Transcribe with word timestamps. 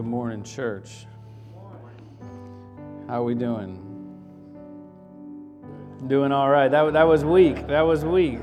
Good 0.00 0.06
morning, 0.06 0.42
church. 0.42 1.04
How 3.06 3.20
are 3.20 3.22
we 3.22 3.34
doing? 3.34 3.76
Doing 6.06 6.32
all 6.32 6.48
right. 6.48 6.70
That, 6.70 6.94
that 6.94 7.06
was 7.06 7.22
weak. 7.22 7.66
That 7.66 7.82
was 7.82 8.02
weak. 8.02 8.38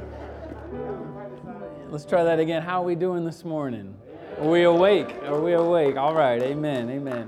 Let's 1.90 2.06
try 2.06 2.24
that 2.24 2.38
again. 2.38 2.62
How 2.62 2.84
are 2.84 2.86
we 2.86 2.94
doing 2.94 3.26
this 3.26 3.44
morning? 3.44 3.98
Are 4.40 4.48
we 4.48 4.66
awake? 4.66 5.16
Are 5.24 5.42
we 5.42 5.54
awake? 5.54 5.98
All 5.98 6.14
right. 6.14 6.40
Amen. 6.44 6.92
Amen. 6.92 7.28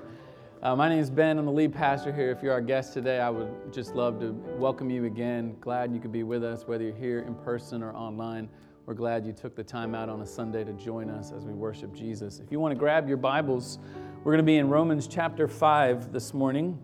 Uh, 0.61 0.75
my 0.75 0.89
name 0.89 0.99
is 0.99 1.09
Ben. 1.09 1.39
I'm 1.39 1.47
the 1.47 1.51
lead 1.51 1.73
pastor 1.73 2.13
here. 2.13 2.29
If 2.29 2.43
you're 2.43 2.53
our 2.53 2.61
guest 2.61 2.93
today, 2.93 3.19
I 3.19 3.31
would 3.31 3.73
just 3.73 3.95
love 3.95 4.19
to 4.19 4.33
welcome 4.59 4.91
you 4.91 5.05
again. 5.05 5.55
Glad 5.59 5.91
you 5.91 5.99
could 5.99 6.11
be 6.11 6.21
with 6.21 6.43
us, 6.43 6.67
whether 6.67 6.83
you're 6.83 6.93
here 6.93 7.21
in 7.21 7.33
person 7.33 7.81
or 7.81 7.95
online. 7.95 8.47
We're 8.85 8.93
glad 8.93 9.25
you 9.25 9.33
took 9.33 9.55
the 9.55 9.63
time 9.63 9.93
out 9.93 10.07
on 10.07 10.21
a 10.21 10.25
Sunday 10.25 10.63
to 10.63 10.73
join 10.73 11.09
us 11.09 11.31
as 11.31 11.45
we 11.45 11.53
worship 11.53 11.95
Jesus. 11.95 12.39
If 12.39 12.51
you 12.51 12.59
want 12.59 12.71
to 12.73 12.79
grab 12.79 13.07
your 13.07 13.17
Bibles, 13.17 13.77
we're 14.23 14.33
going 14.33 14.45
to 14.45 14.51
be 14.51 14.57
in 14.57 14.67
Romans 14.67 15.07
chapter 15.07 15.47
5 15.47 16.11
this 16.11 16.33
morning 16.33 16.77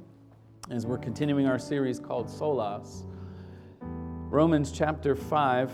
as 0.72 0.86
we're 0.86 0.98
continuing 0.98 1.48
our 1.48 1.60
series 1.60 2.00
called 2.00 2.30
Solas. 2.30 3.06
Romans 3.82 4.72
chapter 4.72 5.18
5, 5.18 5.70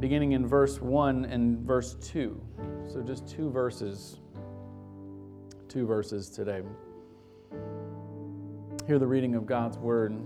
beginning 0.00 0.32
in 0.32 0.44
verse 0.44 0.80
1 0.80 1.26
and 1.26 1.60
verse 1.60 1.94
2. 2.02 2.40
So 2.92 3.00
just 3.00 3.28
two 3.28 3.48
verses. 3.48 4.18
Two 5.68 5.86
verses 5.86 6.28
today. 6.28 6.62
Hear 8.88 8.98
the 8.98 9.06
reading 9.06 9.36
of 9.36 9.46
God's 9.46 9.78
word. 9.78 10.20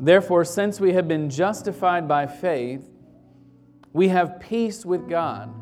Therefore, 0.00 0.44
since 0.44 0.80
we 0.80 0.92
have 0.92 1.06
been 1.06 1.30
justified 1.30 2.08
by 2.08 2.26
faith, 2.26 2.84
we 3.92 4.08
have 4.08 4.40
peace 4.40 4.84
with 4.84 5.08
God 5.08 5.54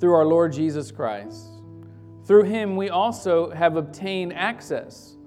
through 0.00 0.12
our 0.12 0.26
Lord 0.26 0.52
Jesus 0.52 0.90
Christ 0.90 1.51
through 2.32 2.44
him, 2.44 2.76
we 2.76 2.88
also 2.88 3.50
have 3.50 3.76
obtained 3.76 4.32
access 4.32 5.18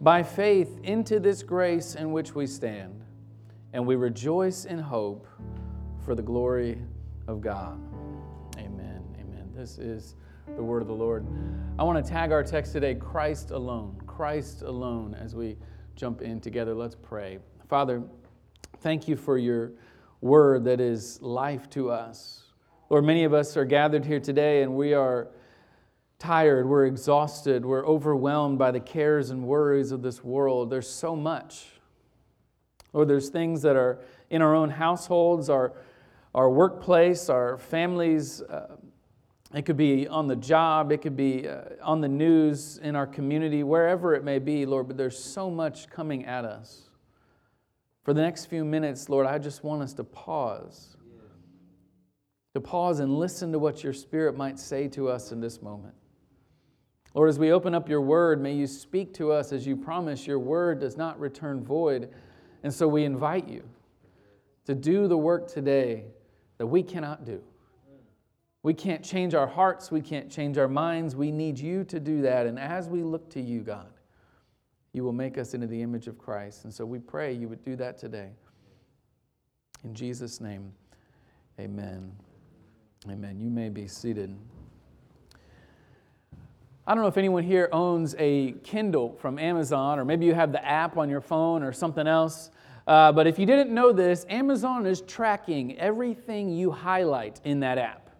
by 0.00 0.22
faith 0.22 0.80
into 0.82 1.20
this 1.20 1.42
grace 1.42 1.94
in 1.94 2.10
which 2.10 2.34
we 2.34 2.46
stand, 2.46 3.04
and 3.74 3.86
we 3.86 3.96
rejoice 3.96 4.64
in 4.64 4.78
hope 4.78 5.26
for 6.06 6.14
the 6.14 6.22
glory 6.22 6.80
of 7.28 7.42
God. 7.42 7.78
Amen. 8.56 9.02
Amen. 9.20 9.50
This 9.54 9.76
is 9.76 10.16
the 10.56 10.62
word 10.62 10.80
of 10.80 10.88
the 10.88 10.94
Lord. 10.94 11.26
I 11.78 11.82
want 11.82 12.02
to 12.02 12.10
tag 12.10 12.32
our 12.32 12.42
text 12.42 12.72
today 12.72 12.94
Christ 12.94 13.50
alone. 13.50 14.00
Christ 14.06 14.62
alone 14.62 15.14
as 15.20 15.34
we 15.34 15.58
jump 15.96 16.22
in 16.22 16.40
together. 16.40 16.72
Let's 16.72 16.96
pray. 16.96 17.40
Father, 17.68 18.02
thank 18.80 19.06
you 19.06 19.16
for 19.16 19.36
your 19.36 19.72
word 20.22 20.64
that 20.64 20.80
is 20.80 21.20
life 21.20 21.68
to 21.70 21.90
us. 21.90 22.44
Lord, 22.88 23.04
many 23.04 23.24
of 23.24 23.34
us 23.34 23.54
are 23.58 23.66
gathered 23.66 24.06
here 24.06 24.18
today 24.18 24.62
and 24.62 24.74
we 24.74 24.94
are 24.94 25.28
tired, 26.18 26.66
we're 26.68 26.86
exhausted, 26.86 27.64
we're 27.64 27.86
overwhelmed 27.86 28.58
by 28.58 28.70
the 28.70 28.80
cares 28.80 29.30
and 29.30 29.46
worries 29.46 29.92
of 29.92 30.02
this 30.02 30.24
world. 30.24 30.70
There's 30.70 30.88
so 30.88 31.14
much. 31.14 31.66
Or 32.92 33.04
there's 33.04 33.28
things 33.28 33.62
that 33.62 33.76
are 33.76 33.98
in 34.30 34.40
our 34.40 34.54
own 34.54 34.70
households, 34.70 35.50
our, 35.50 35.72
our 36.34 36.48
workplace, 36.48 37.28
our 37.28 37.58
families. 37.58 38.40
Uh, 38.42 38.76
it 39.54 39.62
could 39.62 39.76
be 39.76 40.08
on 40.08 40.26
the 40.26 40.36
job, 40.36 40.90
it 40.90 41.02
could 41.02 41.16
be 41.16 41.48
uh, 41.48 41.62
on 41.82 42.00
the 42.00 42.08
news, 42.08 42.78
in 42.78 42.96
our 42.96 43.06
community, 43.06 43.62
wherever 43.62 44.14
it 44.14 44.24
may 44.24 44.38
be, 44.38 44.66
Lord, 44.66 44.88
but 44.88 44.96
there's 44.96 45.18
so 45.18 45.50
much 45.50 45.88
coming 45.90 46.24
at 46.24 46.44
us. 46.44 46.82
For 48.02 48.12
the 48.12 48.22
next 48.22 48.46
few 48.46 48.64
minutes, 48.64 49.08
Lord, 49.08 49.26
I 49.26 49.38
just 49.38 49.64
want 49.64 49.82
us 49.82 49.92
to 49.94 50.04
pause. 50.04 50.96
To 52.54 52.60
pause 52.60 53.00
and 53.00 53.18
listen 53.18 53.50
to 53.52 53.58
what 53.58 53.82
your 53.82 53.92
Spirit 53.92 54.36
might 54.36 54.58
say 54.58 54.88
to 54.88 55.08
us 55.08 55.32
in 55.32 55.40
this 55.40 55.62
moment. 55.62 55.94
Lord, 57.14 57.28
as 57.28 57.38
we 57.38 57.52
open 57.52 57.74
up 57.74 57.88
your 57.88 58.00
word, 58.00 58.42
may 58.42 58.52
you 58.52 58.66
speak 58.66 59.14
to 59.14 59.30
us 59.30 59.52
as 59.52 59.66
you 59.66 59.76
promise 59.76 60.26
your 60.26 60.40
word 60.40 60.80
does 60.80 60.96
not 60.96 61.18
return 61.18 61.62
void. 61.62 62.10
And 62.64 62.74
so 62.74 62.88
we 62.88 63.04
invite 63.04 63.48
you 63.48 63.62
to 64.66 64.74
do 64.74 65.06
the 65.06 65.16
work 65.16 65.46
today 65.46 66.04
that 66.58 66.66
we 66.66 66.82
cannot 66.82 67.24
do. 67.24 67.40
We 68.64 68.74
can't 68.74 69.04
change 69.04 69.34
our 69.34 69.46
hearts, 69.46 69.92
we 69.92 70.00
can't 70.00 70.30
change 70.30 70.58
our 70.58 70.68
minds. 70.68 71.14
We 71.14 71.30
need 71.30 71.58
you 71.58 71.84
to 71.84 72.00
do 72.00 72.22
that. 72.22 72.46
And 72.46 72.58
as 72.58 72.88
we 72.88 73.02
look 73.02 73.30
to 73.30 73.40
you, 73.40 73.60
God, 73.60 73.92
you 74.92 75.04
will 75.04 75.12
make 75.12 75.36
us 75.38 75.54
into 75.54 75.66
the 75.66 75.82
image 75.82 76.06
of 76.06 76.18
Christ. 76.18 76.64
And 76.64 76.72
so 76.72 76.84
we 76.86 76.98
pray 76.98 77.32
you 77.32 77.46
would 77.46 77.62
do 77.62 77.76
that 77.76 77.98
today. 77.98 78.30
In 79.84 79.94
Jesus' 79.94 80.40
name, 80.40 80.72
amen. 81.60 82.10
Amen. 83.10 83.38
You 83.38 83.50
may 83.50 83.68
be 83.68 83.86
seated. 83.86 84.34
I 86.86 86.94
don't 86.94 87.02
know 87.02 87.08
if 87.08 87.16
anyone 87.16 87.44
here 87.44 87.70
owns 87.72 88.14
a 88.18 88.52
Kindle 88.62 89.16
from 89.18 89.38
Amazon, 89.38 89.98
or 89.98 90.04
maybe 90.04 90.26
you 90.26 90.34
have 90.34 90.52
the 90.52 90.62
app 90.62 90.98
on 90.98 91.08
your 91.08 91.22
phone 91.22 91.62
or 91.62 91.72
something 91.72 92.06
else. 92.06 92.50
Uh, 92.86 93.10
but 93.10 93.26
if 93.26 93.38
you 93.38 93.46
didn't 93.46 93.70
know 93.70 93.90
this, 93.90 94.26
Amazon 94.28 94.84
is 94.84 95.00
tracking 95.00 95.78
everything 95.78 96.50
you 96.50 96.70
highlight 96.70 97.40
in 97.44 97.60
that 97.60 97.78
app. 97.78 98.10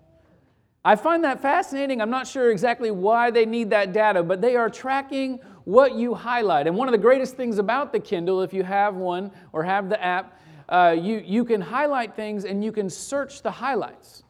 I 0.83 0.97
find 0.97 1.25
that 1.25 1.43
fascinating. 1.43 2.01
I'm 2.01 2.09
not 2.09 2.27
sure 2.27 2.51
exactly 2.51 2.91
why 2.91 3.31
they 3.31 3.45
need 3.45 3.69
that 3.71 3.93
data, 3.93 4.23
but 4.23 4.41
they 4.41 4.57
are 4.57 4.71
tracking 4.71 5.41
what 5.65 5.95
you 5.95 6.15
highlight. 6.15 6.67
And 6.67 6.75
one 6.75 6.89
of 6.89 6.93
the 6.93 6.99
greatest 6.99 7.37
things 7.37 7.59
about 7.59 7.93
the 7.93 8.01
Kindle, 8.01 8.41
if 8.41 8.55
you 8.55 8.63
have 8.63 8.95
one 8.95 9.31
or 9.53 9.63
have 9.63 9.91
the 9.91 10.03
app, 10.03 10.41
uh, 10.71 10.97
you, 10.99 11.23
you 11.25 11.45
can 11.45 11.61
highlight 11.61 12.17
things 12.17 12.47
and 12.47 12.65
you 12.65 12.73
can 12.73 12.89
search 12.89 13.43
the 13.43 13.51
highlights. 13.51 14.24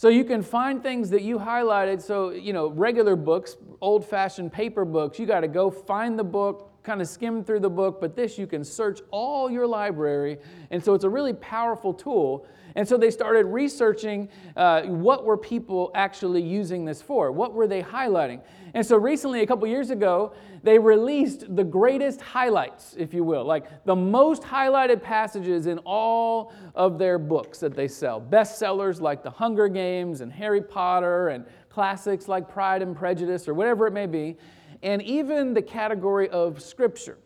So 0.00 0.08
you 0.08 0.24
can 0.24 0.40
find 0.40 0.82
things 0.82 1.10
that 1.10 1.20
you 1.20 1.38
highlighted. 1.38 2.00
So, 2.00 2.30
you 2.30 2.54
know, 2.54 2.68
regular 2.68 3.16
books, 3.16 3.58
old 3.82 4.02
fashioned 4.02 4.50
paper 4.50 4.86
books, 4.86 5.18
you 5.18 5.26
got 5.26 5.40
to 5.40 5.46
go 5.46 5.70
find 5.70 6.18
the 6.18 6.24
book, 6.24 6.72
kind 6.82 7.02
of 7.02 7.06
skim 7.06 7.44
through 7.44 7.60
the 7.60 7.68
book. 7.68 8.00
But 8.00 8.16
this, 8.16 8.38
you 8.38 8.46
can 8.46 8.64
search 8.64 9.00
all 9.10 9.50
your 9.50 9.66
library. 9.66 10.38
And 10.70 10.82
so 10.82 10.94
it's 10.94 11.04
a 11.04 11.08
really 11.10 11.34
powerful 11.34 11.92
tool. 11.92 12.46
And 12.76 12.88
so 12.88 12.96
they 12.96 13.10
started 13.10 13.44
researching 13.44 14.30
uh, 14.56 14.84
what 14.84 15.26
were 15.26 15.36
people 15.36 15.90
actually 15.94 16.40
using 16.40 16.86
this 16.86 17.02
for? 17.02 17.30
What 17.30 17.52
were 17.52 17.66
they 17.66 17.82
highlighting? 17.82 18.40
And 18.74 18.86
so 18.86 18.96
recently, 18.96 19.42
a 19.42 19.46
couple 19.46 19.66
years 19.66 19.90
ago, 19.90 20.32
they 20.62 20.78
released 20.78 21.54
the 21.56 21.64
greatest 21.64 22.20
highlights, 22.20 22.94
if 22.98 23.12
you 23.12 23.24
will, 23.24 23.44
like 23.44 23.84
the 23.84 23.96
most 23.96 24.42
highlighted 24.42 25.02
passages 25.02 25.66
in 25.66 25.78
all 25.78 26.52
of 26.74 26.98
their 26.98 27.18
books 27.18 27.58
that 27.60 27.74
they 27.74 27.88
sell. 27.88 28.20
Bestsellers 28.20 29.00
like 29.00 29.22
The 29.22 29.30
Hunger 29.30 29.68
Games 29.68 30.20
and 30.20 30.32
Harry 30.32 30.62
Potter, 30.62 31.30
and 31.30 31.44
classics 31.68 32.28
like 32.28 32.48
Pride 32.48 32.82
and 32.82 32.94
Prejudice, 32.94 33.48
or 33.48 33.54
whatever 33.54 33.86
it 33.86 33.92
may 33.92 34.06
be, 34.06 34.36
and 34.82 35.02
even 35.02 35.54
the 35.54 35.62
category 35.62 36.28
of 36.28 36.60
Scripture. 36.60 37.18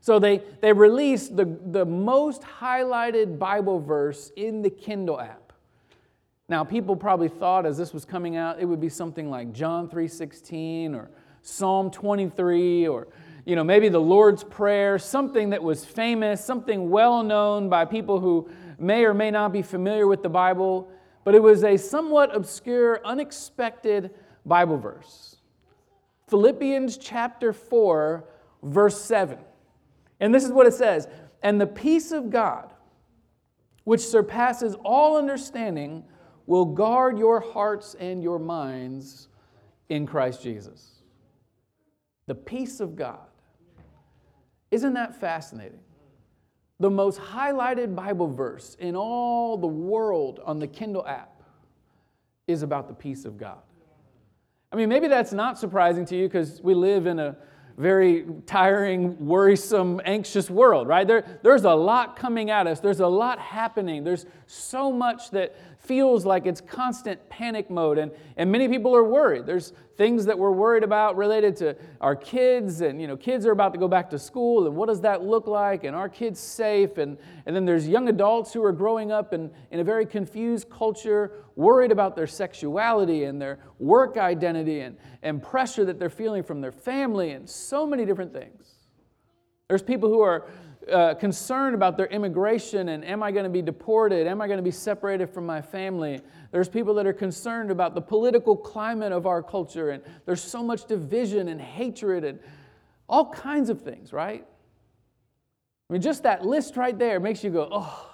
So 0.00 0.18
they, 0.18 0.42
they 0.60 0.72
released 0.72 1.36
the, 1.36 1.44
the 1.66 1.84
most 1.84 2.42
highlighted 2.42 3.38
Bible 3.38 3.80
verse 3.80 4.30
in 4.36 4.62
the 4.62 4.70
Kindle 4.70 5.20
app. 5.20 5.47
Now, 6.48 6.64
people 6.64 6.96
probably 6.96 7.28
thought 7.28 7.66
as 7.66 7.76
this 7.76 7.92
was 7.92 8.04
coming 8.04 8.36
out, 8.36 8.58
it 8.58 8.64
would 8.64 8.80
be 8.80 8.88
something 8.88 9.30
like 9.30 9.52
John 9.52 9.88
3:16 9.88 10.94
or 10.94 11.10
Psalm 11.42 11.90
23 11.90 12.88
or 12.88 13.08
you 13.48 13.56
know, 13.56 13.64
maybe 13.64 13.88
the 13.88 13.98
Lord's 13.98 14.44
Prayer, 14.44 14.98
something 14.98 15.50
that 15.50 15.62
was 15.62 15.82
famous, 15.82 16.44
something 16.44 16.90
well 16.90 17.22
known 17.22 17.70
by 17.70 17.86
people 17.86 18.20
who 18.20 18.46
may 18.78 19.06
or 19.06 19.14
may 19.14 19.30
not 19.30 19.54
be 19.54 19.62
familiar 19.62 20.06
with 20.06 20.22
the 20.22 20.28
Bible, 20.28 20.90
but 21.24 21.34
it 21.34 21.42
was 21.42 21.64
a 21.64 21.78
somewhat 21.78 22.36
obscure, 22.36 23.00
unexpected 23.06 24.10
Bible 24.44 24.76
verse. 24.76 25.36
Philippians 26.28 26.98
chapter 26.98 27.54
4, 27.54 28.24
verse 28.64 29.00
7. 29.00 29.38
And 30.20 30.34
this 30.34 30.44
is 30.44 30.52
what 30.52 30.66
it 30.66 30.74
says 30.74 31.08
And 31.42 31.58
the 31.58 31.66
peace 31.66 32.12
of 32.12 32.28
God, 32.28 32.74
which 33.84 34.02
surpasses 34.02 34.76
all 34.84 35.16
understanding, 35.16 36.04
will 36.48 36.64
guard 36.64 37.18
your 37.18 37.40
hearts 37.40 37.94
and 38.00 38.22
your 38.22 38.38
minds 38.38 39.28
in 39.90 40.06
Christ 40.06 40.42
Jesus. 40.42 41.02
The 42.26 42.34
peace 42.34 42.80
of 42.80 42.96
God. 42.96 43.26
Isn't 44.70 44.94
that 44.94 45.20
fascinating? 45.20 45.80
The 46.80 46.88
most 46.88 47.20
highlighted 47.20 47.94
Bible 47.94 48.28
verse 48.28 48.76
in 48.80 48.96
all 48.96 49.58
the 49.58 49.66
world 49.66 50.40
on 50.42 50.58
the 50.58 50.66
Kindle 50.66 51.06
app 51.06 51.42
is 52.46 52.62
about 52.62 52.88
the 52.88 52.94
peace 52.94 53.26
of 53.26 53.36
God. 53.36 53.58
I 54.72 54.76
mean, 54.76 54.88
maybe 54.88 55.06
that's 55.06 55.34
not 55.34 55.58
surprising 55.58 56.06
to 56.06 56.16
you 56.16 56.28
because 56.28 56.62
we 56.62 56.72
live 56.72 57.06
in 57.06 57.18
a 57.18 57.36
very 57.78 58.26
tiring, 58.44 59.24
worrisome, 59.24 60.00
anxious 60.04 60.50
world, 60.50 60.88
right? 60.88 61.06
There, 61.06 61.40
there's 61.42 61.64
a 61.64 61.74
lot 61.74 62.16
coming 62.16 62.50
at 62.50 62.66
us, 62.66 62.80
there's 62.80 63.00
a 63.00 63.06
lot 63.06 63.38
happening, 63.38 64.02
there's 64.02 64.26
so 64.46 64.92
much 64.92 65.30
that 65.30 65.54
feels 65.88 66.26
like 66.26 66.44
it's 66.44 66.60
constant 66.60 67.26
panic 67.30 67.70
mode, 67.70 67.96
and, 67.96 68.12
and 68.36 68.52
many 68.52 68.68
people 68.68 68.94
are 68.94 69.02
worried. 69.02 69.46
There's 69.46 69.72
things 69.96 70.26
that 70.26 70.38
we're 70.38 70.52
worried 70.52 70.84
about 70.84 71.16
related 71.16 71.56
to 71.56 71.74
our 72.02 72.14
kids, 72.14 72.82
and 72.82 73.00
you 73.00 73.06
know, 73.08 73.16
kids 73.16 73.46
are 73.46 73.52
about 73.52 73.72
to 73.72 73.78
go 73.78 73.88
back 73.88 74.10
to 74.10 74.18
school, 74.18 74.66
and 74.66 74.76
what 74.76 74.86
does 74.86 75.00
that 75.00 75.24
look 75.24 75.46
like? 75.46 75.84
And 75.84 75.96
are 75.96 76.10
kids 76.10 76.38
safe? 76.38 76.98
And, 76.98 77.16
and 77.46 77.56
then 77.56 77.64
there's 77.64 77.88
young 77.88 78.08
adults 78.10 78.52
who 78.52 78.62
are 78.62 78.72
growing 78.72 79.10
up 79.10 79.32
in, 79.32 79.50
in 79.70 79.80
a 79.80 79.84
very 79.84 80.04
confused 80.04 80.68
culture, 80.68 81.32
worried 81.56 81.90
about 81.90 82.14
their 82.14 82.26
sexuality 82.26 83.24
and 83.24 83.40
their 83.40 83.58
work 83.78 84.18
identity 84.18 84.80
and, 84.80 84.96
and 85.22 85.42
pressure 85.42 85.86
that 85.86 85.98
they're 85.98 86.10
feeling 86.10 86.42
from 86.42 86.60
their 86.60 86.72
family, 86.72 87.30
and 87.30 87.48
so 87.48 87.86
many 87.86 88.04
different 88.04 88.34
things. 88.34 88.74
There's 89.68 89.82
people 89.82 90.08
who 90.10 90.20
are 90.20 90.48
uh, 90.90 91.14
concerned 91.14 91.74
about 91.74 91.96
their 91.96 92.06
immigration 92.06 92.90
and 92.90 93.04
am 93.04 93.22
I 93.22 93.30
going 93.30 93.44
to 93.44 93.50
be 93.50 93.62
deported? 93.62 94.26
Am 94.26 94.40
I 94.40 94.46
going 94.46 94.58
to 94.58 94.62
be 94.62 94.70
separated 94.70 95.28
from 95.28 95.46
my 95.46 95.60
family? 95.60 96.20
There's 96.50 96.68
people 96.68 96.94
that 96.94 97.06
are 97.06 97.12
concerned 97.12 97.70
about 97.70 97.94
the 97.94 98.00
political 98.00 98.56
climate 98.56 99.12
of 99.12 99.26
our 99.26 99.42
culture, 99.42 99.90
and 99.90 100.02
there's 100.24 100.42
so 100.42 100.62
much 100.62 100.86
division 100.86 101.48
and 101.48 101.60
hatred 101.60 102.24
and 102.24 102.38
all 103.08 103.30
kinds 103.30 103.70
of 103.70 103.82
things, 103.82 104.12
right? 104.12 104.46
I 105.88 105.92
mean, 105.92 106.02
just 106.02 106.22
that 106.22 106.44
list 106.44 106.76
right 106.76 106.98
there 106.98 107.20
makes 107.20 107.42
you 107.42 107.50
go, 107.50 107.68
oh. 107.70 108.10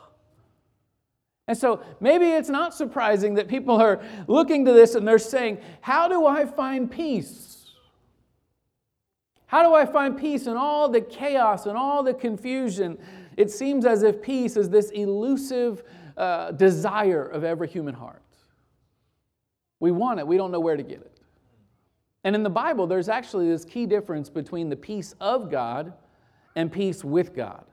And 1.46 1.56
so 1.56 1.82
maybe 2.00 2.26
it's 2.26 2.48
not 2.48 2.74
surprising 2.74 3.34
that 3.34 3.48
people 3.48 3.76
are 3.76 4.02
looking 4.26 4.64
to 4.64 4.72
this 4.72 4.94
and 4.94 5.06
they're 5.06 5.18
saying, 5.18 5.58
How 5.82 6.08
do 6.08 6.26
I 6.26 6.46
find 6.46 6.90
peace? 6.90 7.53
How 9.54 9.62
do 9.62 9.72
I 9.72 9.86
find 9.86 10.18
peace 10.18 10.48
in 10.48 10.56
all 10.56 10.88
the 10.88 11.00
chaos 11.00 11.66
and 11.66 11.78
all 11.78 12.02
the 12.02 12.12
confusion? 12.12 12.98
It 13.36 13.52
seems 13.52 13.86
as 13.86 14.02
if 14.02 14.20
peace 14.20 14.56
is 14.56 14.68
this 14.68 14.90
elusive 14.90 15.84
uh, 16.16 16.50
desire 16.50 17.24
of 17.24 17.44
every 17.44 17.68
human 17.68 17.94
heart. 17.94 18.24
We 19.78 19.92
want 19.92 20.18
it, 20.18 20.26
we 20.26 20.36
don't 20.36 20.50
know 20.50 20.58
where 20.58 20.76
to 20.76 20.82
get 20.82 21.02
it. 21.02 21.20
And 22.24 22.34
in 22.34 22.42
the 22.42 22.50
Bible, 22.50 22.88
there's 22.88 23.08
actually 23.08 23.48
this 23.48 23.64
key 23.64 23.86
difference 23.86 24.28
between 24.28 24.70
the 24.70 24.74
peace 24.76 25.14
of 25.20 25.52
God 25.52 25.92
and 26.56 26.72
peace 26.72 27.04
with 27.04 27.32
God. 27.32 27.64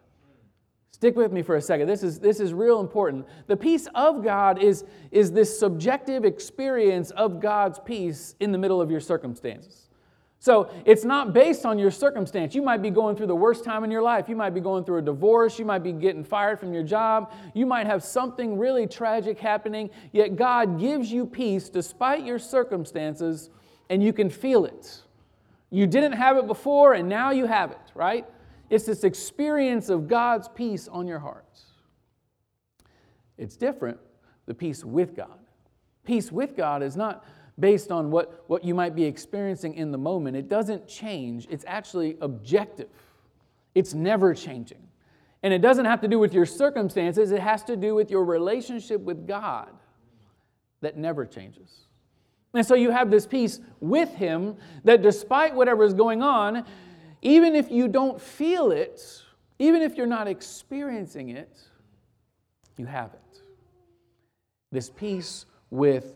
Stick 0.91 1.15
with 1.15 1.31
me 1.31 1.41
for 1.41 1.55
a 1.55 1.61
second. 1.61 1.87
This 1.87 2.03
is, 2.03 2.19
this 2.19 2.39
is 2.39 2.53
real 2.53 2.79
important. 2.79 3.25
The 3.47 3.57
peace 3.57 3.87
of 3.95 4.23
God 4.23 4.61
is, 4.61 4.85
is 5.09 5.31
this 5.31 5.57
subjective 5.57 6.25
experience 6.25 7.09
of 7.09 7.39
God's 7.39 7.79
peace 7.79 8.35
in 8.39 8.51
the 8.51 8.59
middle 8.59 8.79
of 8.79 8.91
your 8.91 8.99
circumstances. 8.99 9.80
So 10.41 10.71
it's 10.85 11.05
not 11.05 11.33
based 11.33 11.67
on 11.67 11.77
your 11.77 11.91
circumstance. 11.91 12.55
You 12.55 12.63
might 12.63 12.81
be 12.81 12.89
going 12.89 13.15
through 13.15 13.27
the 13.27 13.35
worst 13.35 13.63
time 13.63 13.83
in 13.83 13.91
your 13.91 14.01
life. 14.01 14.27
You 14.27 14.35
might 14.35 14.55
be 14.55 14.59
going 14.59 14.83
through 14.83 14.97
a 14.97 15.01
divorce. 15.03 15.59
You 15.59 15.65
might 15.65 15.83
be 15.83 15.91
getting 15.91 16.23
fired 16.23 16.59
from 16.59 16.73
your 16.73 16.81
job. 16.81 17.31
You 17.53 17.67
might 17.67 17.85
have 17.85 18.03
something 18.03 18.57
really 18.57 18.87
tragic 18.87 19.37
happening, 19.37 19.91
yet 20.13 20.35
God 20.35 20.79
gives 20.79 21.11
you 21.11 21.27
peace 21.27 21.69
despite 21.69 22.25
your 22.25 22.39
circumstances, 22.39 23.51
and 23.91 24.01
you 24.01 24.13
can 24.13 24.31
feel 24.31 24.65
it. 24.65 25.03
You 25.69 25.85
didn't 25.85 26.13
have 26.13 26.37
it 26.37 26.47
before, 26.47 26.93
and 26.93 27.07
now 27.07 27.29
you 27.29 27.45
have 27.45 27.69
it, 27.69 27.91
right? 27.93 28.25
It's 28.71 28.85
this 28.85 29.03
experience 29.03 29.89
of 29.89 30.07
God's 30.07 30.47
peace 30.47 30.87
on 30.87 31.05
your 31.05 31.19
heart. 31.19 31.45
It's 33.37 33.55
different, 33.55 33.99
the 34.47 34.55
peace 34.55 34.83
with 34.83 35.15
God. 35.15 35.37
Peace 36.03 36.31
with 36.31 36.57
God 36.57 36.81
is 36.81 36.97
not 36.97 37.23
based 37.59 37.91
on 37.91 38.11
what, 38.11 38.43
what 38.47 38.63
you 38.63 38.73
might 38.73 38.95
be 38.95 39.03
experiencing 39.03 39.75
in 39.75 39.91
the 39.91 39.97
moment. 39.97 40.35
It 40.37 40.49
doesn't 40.49 40.87
change, 40.87 41.47
it's 41.49 41.65
actually 41.67 42.17
objective, 42.21 42.89
it's 43.75 43.93
never 43.93 44.33
changing. 44.33 44.87
And 45.43 45.53
it 45.53 45.61
doesn't 45.61 45.85
have 45.85 46.01
to 46.01 46.07
do 46.07 46.19
with 46.19 46.33
your 46.33 46.45
circumstances, 46.45 47.31
it 47.31 47.41
has 47.41 47.63
to 47.65 47.75
do 47.75 47.95
with 47.95 48.11
your 48.11 48.23
relationship 48.25 49.01
with 49.01 49.27
God 49.27 49.69
that 50.81 50.97
never 50.97 51.25
changes. 51.25 51.87
And 52.53 52.65
so 52.65 52.75
you 52.75 52.91
have 52.91 53.09
this 53.09 53.25
peace 53.25 53.59
with 53.79 54.09
Him 54.09 54.57
that 54.83 55.01
despite 55.01 55.55
whatever 55.55 55.83
is 55.83 55.93
going 55.93 56.21
on, 56.21 56.65
even 57.21 57.55
if 57.55 57.71
you 57.71 57.87
don't 57.87 58.19
feel 58.19 58.71
it, 58.71 59.01
even 59.59 59.81
if 59.81 59.95
you're 59.95 60.07
not 60.07 60.27
experiencing 60.27 61.29
it, 61.29 61.59
you 62.77 62.85
have 62.85 63.13
it. 63.13 63.41
This 64.71 64.89
peace 64.89 65.45
with 65.69 66.15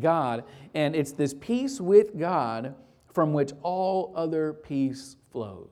God. 0.00 0.44
And 0.74 0.94
it's 0.94 1.12
this 1.12 1.34
peace 1.34 1.80
with 1.80 2.18
God 2.18 2.74
from 3.12 3.32
which 3.32 3.52
all 3.62 4.12
other 4.16 4.52
peace 4.52 5.16
flows. 5.30 5.68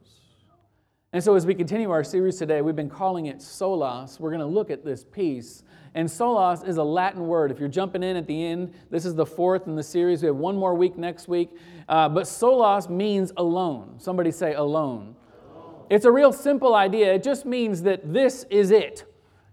And 1.14 1.22
so, 1.22 1.34
as 1.34 1.44
we 1.44 1.54
continue 1.54 1.90
our 1.90 2.04
series 2.04 2.38
today, 2.38 2.62
we've 2.62 2.76
been 2.76 2.88
calling 2.88 3.26
it 3.26 3.38
solas. 3.38 4.18
We're 4.18 4.30
going 4.30 4.40
to 4.40 4.46
look 4.46 4.70
at 4.70 4.82
this 4.82 5.04
peace. 5.04 5.62
And 5.94 6.08
solas 6.08 6.66
is 6.66 6.78
a 6.78 6.82
Latin 6.82 7.26
word. 7.26 7.50
If 7.50 7.60
you're 7.60 7.68
jumping 7.68 8.02
in 8.02 8.16
at 8.16 8.26
the 8.26 8.46
end, 8.46 8.72
this 8.88 9.04
is 9.04 9.14
the 9.14 9.26
fourth 9.26 9.66
in 9.66 9.76
the 9.76 9.82
series. 9.82 10.22
We 10.22 10.28
have 10.28 10.36
one 10.36 10.56
more 10.56 10.74
week 10.74 10.96
next 10.96 11.28
week. 11.28 11.50
Uh, 11.86 12.08
but 12.08 12.24
solas 12.24 12.88
means 12.88 13.30
alone. 13.36 13.96
Somebody 13.98 14.30
say 14.30 14.54
alone. 14.54 15.14
alone. 15.54 15.84
It's 15.90 16.06
a 16.06 16.10
real 16.10 16.32
simple 16.32 16.74
idea. 16.74 17.12
It 17.12 17.22
just 17.22 17.44
means 17.44 17.82
that 17.82 18.10
this 18.10 18.46
is 18.48 18.70
it. 18.70 19.04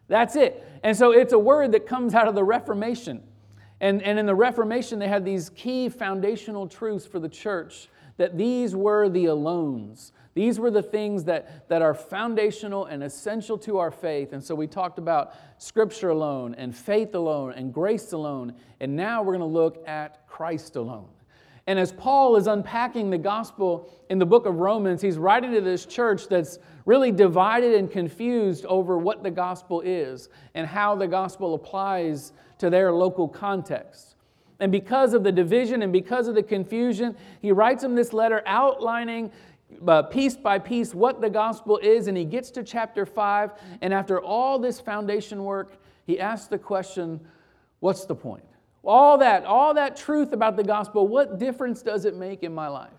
That's 0.07 0.37
it. 0.37 0.65
And 0.81 0.95
so, 0.95 1.11
it's 1.11 1.33
a 1.33 1.39
word 1.39 1.73
that 1.73 1.85
comes 1.85 2.15
out 2.15 2.29
of 2.29 2.35
the 2.35 2.43
Reformation. 2.45 3.21
And, 3.81 4.01
and 4.03 4.19
in 4.19 4.25
the 4.25 4.35
Reformation, 4.35 4.99
they 4.99 5.07
had 5.07 5.23
these 5.23 5.49
key 5.49 5.89
foundational 5.89 6.67
truths 6.67 7.05
for 7.05 7.19
the 7.19 7.29
church 7.29 7.87
that 8.17 8.37
these 8.37 8.75
were 8.75 9.07
the 9.07 9.25
alones. 9.25 10.11
These 10.33 10.59
were 10.59 10.71
the 10.71 10.83
things 10.83 11.23
that, 11.25 11.67
that 11.69 11.81
are 11.81 11.93
foundational 11.93 12.85
and 12.85 13.03
essential 13.03 13.57
to 13.59 13.77
our 13.77 13.91
faith. 13.91 14.33
And 14.33 14.43
so 14.43 14.55
we 14.55 14.67
talked 14.67 14.99
about 14.99 15.33
Scripture 15.57 16.09
alone, 16.09 16.55
and 16.55 16.75
faith 16.75 17.15
alone, 17.15 17.53
and 17.53 17.73
grace 17.73 18.11
alone. 18.11 18.53
And 18.79 18.95
now 18.95 19.21
we're 19.21 19.37
going 19.37 19.39
to 19.39 19.45
look 19.45 19.83
at 19.87 20.27
Christ 20.27 20.75
alone. 20.75 21.07
And 21.69 21.77
as 21.77 21.91
Paul 21.91 22.35
is 22.35 22.47
unpacking 22.47 23.11
the 23.11 23.17
gospel 23.19 23.93
in 24.09 24.17
the 24.17 24.25
book 24.25 24.47
of 24.47 24.55
Romans, 24.55 25.03
he's 25.03 25.19
writing 25.19 25.51
to 25.51 25.61
this 25.61 25.85
church 25.85 26.27
that's 26.27 26.57
really 26.87 27.11
divided 27.11 27.75
and 27.75 27.91
confused 27.91 28.65
over 28.65 28.97
what 28.97 29.21
the 29.21 29.29
gospel 29.29 29.81
is 29.81 30.29
and 30.55 30.65
how 30.65 30.95
the 30.95 31.07
gospel 31.07 31.53
applies 31.53 32.33
to 32.57 32.71
their 32.71 32.91
local 32.91 33.27
context. 33.27 34.15
And 34.59 34.71
because 34.71 35.13
of 35.13 35.23
the 35.23 35.31
division 35.31 35.83
and 35.83 35.93
because 35.93 36.27
of 36.27 36.33
the 36.33 36.41
confusion, 36.41 37.15
he 37.39 37.51
writes 37.51 37.83
them 37.83 37.93
this 37.93 38.13
letter 38.13 38.41
outlining 38.47 39.31
uh, 39.87 40.01
piece 40.01 40.35
by 40.35 40.57
piece 40.57 40.95
what 40.95 41.21
the 41.21 41.29
gospel 41.29 41.77
is. 41.83 42.07
And 42.07 42.17
he 42.17 42.25
gets 42.25 42.49
to 42.49 42.63
chapter 42.63 43.05
5. 43.05 43.51
And 43.83 43.93
after 43.93 44.19
all 44.19 44.57
this 44.57 44.79
foundation 44.79 45.43
work, 45.43 45.77
he 46.07 46.19
asks 46.19 46.47
the 46.47 46.57
question 46.57 47.19
what's 47.79 48.05
the 48.05 48.15
point? 48.15 48.48
All 48.83 49.17
that, 49.17 49.45
all 49.45 49.73
that 49.73 49.95
truth 49.95 50.31
about 50.31 50.55
the 50.55 50.63
gospel, 50.63 51.07
what 51.07 51.37
difference 51.37 51.81
does 51.81 52.05
it 52.05 52.15
make 52.15 52.43
in 52.43 52.53
my 52.53 52.67
life? 52.67 52.91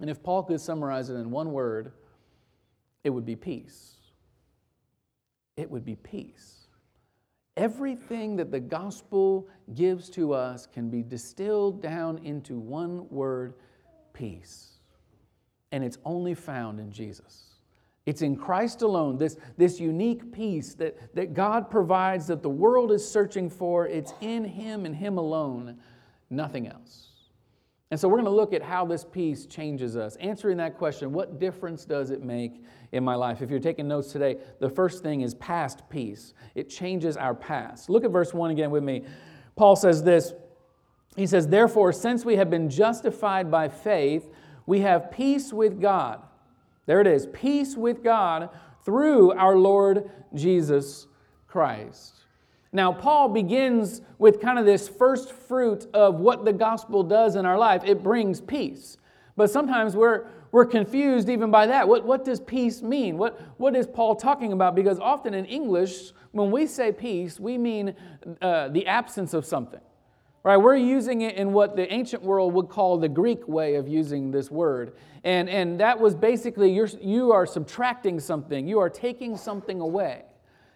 And 0.00 0.10
if 0.10 0.22
Paul 0.22 0.42
could 0.42 0.60
summarize 0.60 1.10
it 1.10 1.14
in 1.14 1.30
one 1.30 1.52
word, 1.52 1.92
it 3.04 3.10
would 3.10 3.24
be 3.24 3.36
peace. 3.36 3.96
It 5.56 5.70
would 5.70 5.84
be 5.84 5.96
peace. 5.96 6.66
Everything 7.56 8.36
that 8.36 8.50
the 8.50 8.60
gospel 8.60 9.48
gives 9.74 10.08
to 10.10 10.32
us 10.32 10.66
can 10.66 10.88
be 10.88 11.02
distilled 11.02 11.82
down 11.82 12.18
into 12.18 12.58
one 12.58 13.08
word 13.10 13.54
peace. 14.12 14.78
And 15.70 15.84
it's 15.84 15.98
only 16.04 16.34
found 16.34 16.80
in 16.80 16.90
Jesus. 16.90 17.51
It's 18.04 18.22
in 18.22 18.36
Christ 18.36 18.82
alone, 18.82 19.16
this, 19.16 19.36
this 19.56 19.78
unique 19.78 20.32
peace 20.32 20.74
that, 20.74 21.14
that 21.14 21.34
God 21.34 21.70
provides 21.70 22.26
that 22.26 22.42
the 22.42 22.50
world 22.50 22.90
is 22.90 23.08
searching 23.08 23.48
for. 23.48 23.86
It's 23.86 24.12
in 24.20 24.44
Him 24.44 24.86
and 24.86 24.94
Him 24.94 25.18
alone, 25.18 25.78
nothing 26.28 26.66
else. 26.66 27.08
And 27.92 28.00
so 28.00 28.08
we're 28.08 28.16
going 28.16 28.24
to 28.24 28.30
look 28.30 28.54
at 28.54 28.62
how 28.62 28.86
this 28.86 29.04
peace 29.04 29.44
changes 29.44 29.98
us. 29.98 30.16
Answering 30.16 30.56
that 30.56 30.78
question, 30.78 31.12
what 31.12 31.38
difference 31.38 31.84
does 31.84 32.10
it 32.10 32.22
make 32.22 32.64
in 32.90 33.04
my 33.04 33.14
life? 33.14 33.42
If 33.42 33.50
you're 33.50 33.60
taking 33.60 33.86
notes 33.86 34.10
today, 34.10 34.38
the 34.60 34.70
first 34.70 35.02
thing 35.02 35.20
is 35.20 35.34
past 35.34 35.82
peace. 35.90 36.32
It 36.54 36.70
changes 36.70 37.18
our 37.18 37.34
past. 37.34 37.90
Look 37.90 38.02
at 38.04 38.10
verse 38.10 38.32
1 38.32 38.50
again 38.50 38.70
with 38.70 38.82
me. 38.82 39.04
Paul 39.56 39.76
says 39.76 40.02
this 40.02 40.32
He 41.16 41.26
says, 41.26 41.46
Therefore, 41.46 41.92
since 41.92 42.24
we 42.24 42.36
have 42.36 42.48
been 42.48 42.70
justified 42.70 43.50
by 43.50 43.68
faith, 43.68 44.28
we 44.64 44.80
have 44.80 45.12
peace 45.12 45.52
with 45.52 45.78
God. 45.78 46.22
There 46.86 47.00
it 47.00 47.06
is 47.06 47.26
peace 47.26 47.76
with 47.76 48.02
God 48.02 48.50
through 48.84 49.32
our 49.32 49.56
Lord 49.56 50.10
Jesus 50.34 51.06
Christ. 51.46 52.14
Now, 52.72 52.92
Paul 52.92 53.28
begins 53.28 54.00
with 54.18 54.40
kind 54.40 54.58
of 54.58 54.64
this 54.64 54.88
first 54.88 55.32
fruit 55.32 55.86
of 55.92 56.20
what 56.20 56.44
the 56.44 56.52
gospel 56.52 57.02
does 57.02 57.36
in 57.36 57.44
our 57.44 57.58
life 57.58 57.82
it 57.84 58.02
brings 58.02 58.40
peace. 58.40 58.96
But 59.36 59.50
sometimes 59.50 59.94
we're, 59.94 60.26
we're 60.50 60.66
confused 60.66 61.28
even 61.28 61.50
by 61.50 61.66
that. 61.66 61.86
What, 61.86 62.04
what 62.04 62.24
does 62.24 62.40
peace 62.40 62.82
mean? 62.82 63.18
What, 63.18 63.40
what 63.58 63.76
is 63.76 63.86
Paul 63.86 64.16
talking 64.16 64.52
about? 64.52 64.74
Because 64.74 64.98
often 64.98 65.34
in 65.34 65.44
English, 65.44 66.12
when 66.32 66.50
we 66.50 66.66
say 66.66 66.92
peace, 66.92 67.38
we 67.38 67.58
mean 67.58 67.94
uh, 68.40 68.68
the 68.68 68.86
absence 68.86 69.34
of 69.34 69.44
something. 69.44 69.80
Right? 70.44 70.56
We're 70.56 70.76
using 70.76 71.22
it 71.22 71.36
in 71.36 71.52
what 71.52 71.76
the 71.76 71.92
ancient 71.92 72.22
world 72.22 72.52
would 72.54 72.68
call 72.68 72.98
the 72.98 73.08
Greek 73.08 73.46
way 73.46 73.76
of 73.76 73.86
using 73.86 74.32
this 74.32 74.50
word. 74.50 74.94
And, 75.22 75.48
and 75.48 75.78
that 75.78 76.00
was 76.00 76.16
basically 76.16 76.72
you're, 76.72 76.88
you 77.00 77.30
are 77.30 77.46
subtracting 77.46 78.18
something, 78.18 78.66
you 78.66 78.80
are 78.80 78.90
taking 78.90 79.36
something 79.36 79.80
away. 79.80 80.24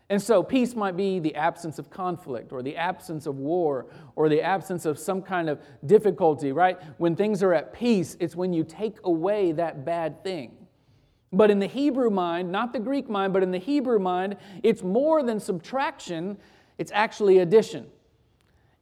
And 0.08 0.22
so, 0.22 0.40
peace 0.40 0.76
might 0.76 0.96
be 0.96 1.18
the 1.18 1.34
absence 1.34 1.80
of 1.80 1.90
conflict 1.90 2.52
or 2.52 2.62
the 2.62 2.76
absence 2.76 3.26
of 3.26 3.38
war 3.38 3.86
or 4.14 4.28
the 4.28 4.40
absence 4.40 4.84
of 4.84 5.00
some 5.00 5.20
kind 5.20 5.48
of 5.48 5.60
difficulty, 5.84 6.52
right? 6.52 6.78
When 6.98 7.16
things 7.16 7.42
are 7.42 7.52
at 7.52 7.72
peace, 7.72 8.16
it's 8.20 8.36
when 8.36 8.52
you 8.52 8.62
take 8.62 8.98
away 9.02 9.50
that 9.52 9.84
bad 9.84 10.22
thing. 10.22 10.52
But 11.32 11.50
in 11.50 11.58
the 11.58 11.66
Hebrew 11.66 12.08
mind, 12.08 12.52
not 12.52 12.72
the 12.72 12.78
Greek 12.78 13.08
mind, 13.08 13.32
but 13.32 13.42
in 13.42 13.50
the 13.50 13.58
Hebrew 13.58 13.98
mind, 13.98 14.36
it's 14.62 14.84
more 14.84 15.24
than 15.24 15.40
subtraction, 15.40 16.38
it's 16.78 16.92
actually 16.94 17.38
addition. 17.38 17.88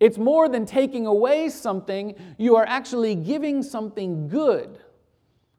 It's 0.01 0.19
more 0.19 0.49
than 0.49 0.67
taking 0.67 1.07
away 1.07 1.49
something, 1.49 2.15
you 2.37 2.57
are 2.57 2.67
actually 2.67 3.15
giving 3.15 3.63
something 3.63 4.29
good. 4.29 4.81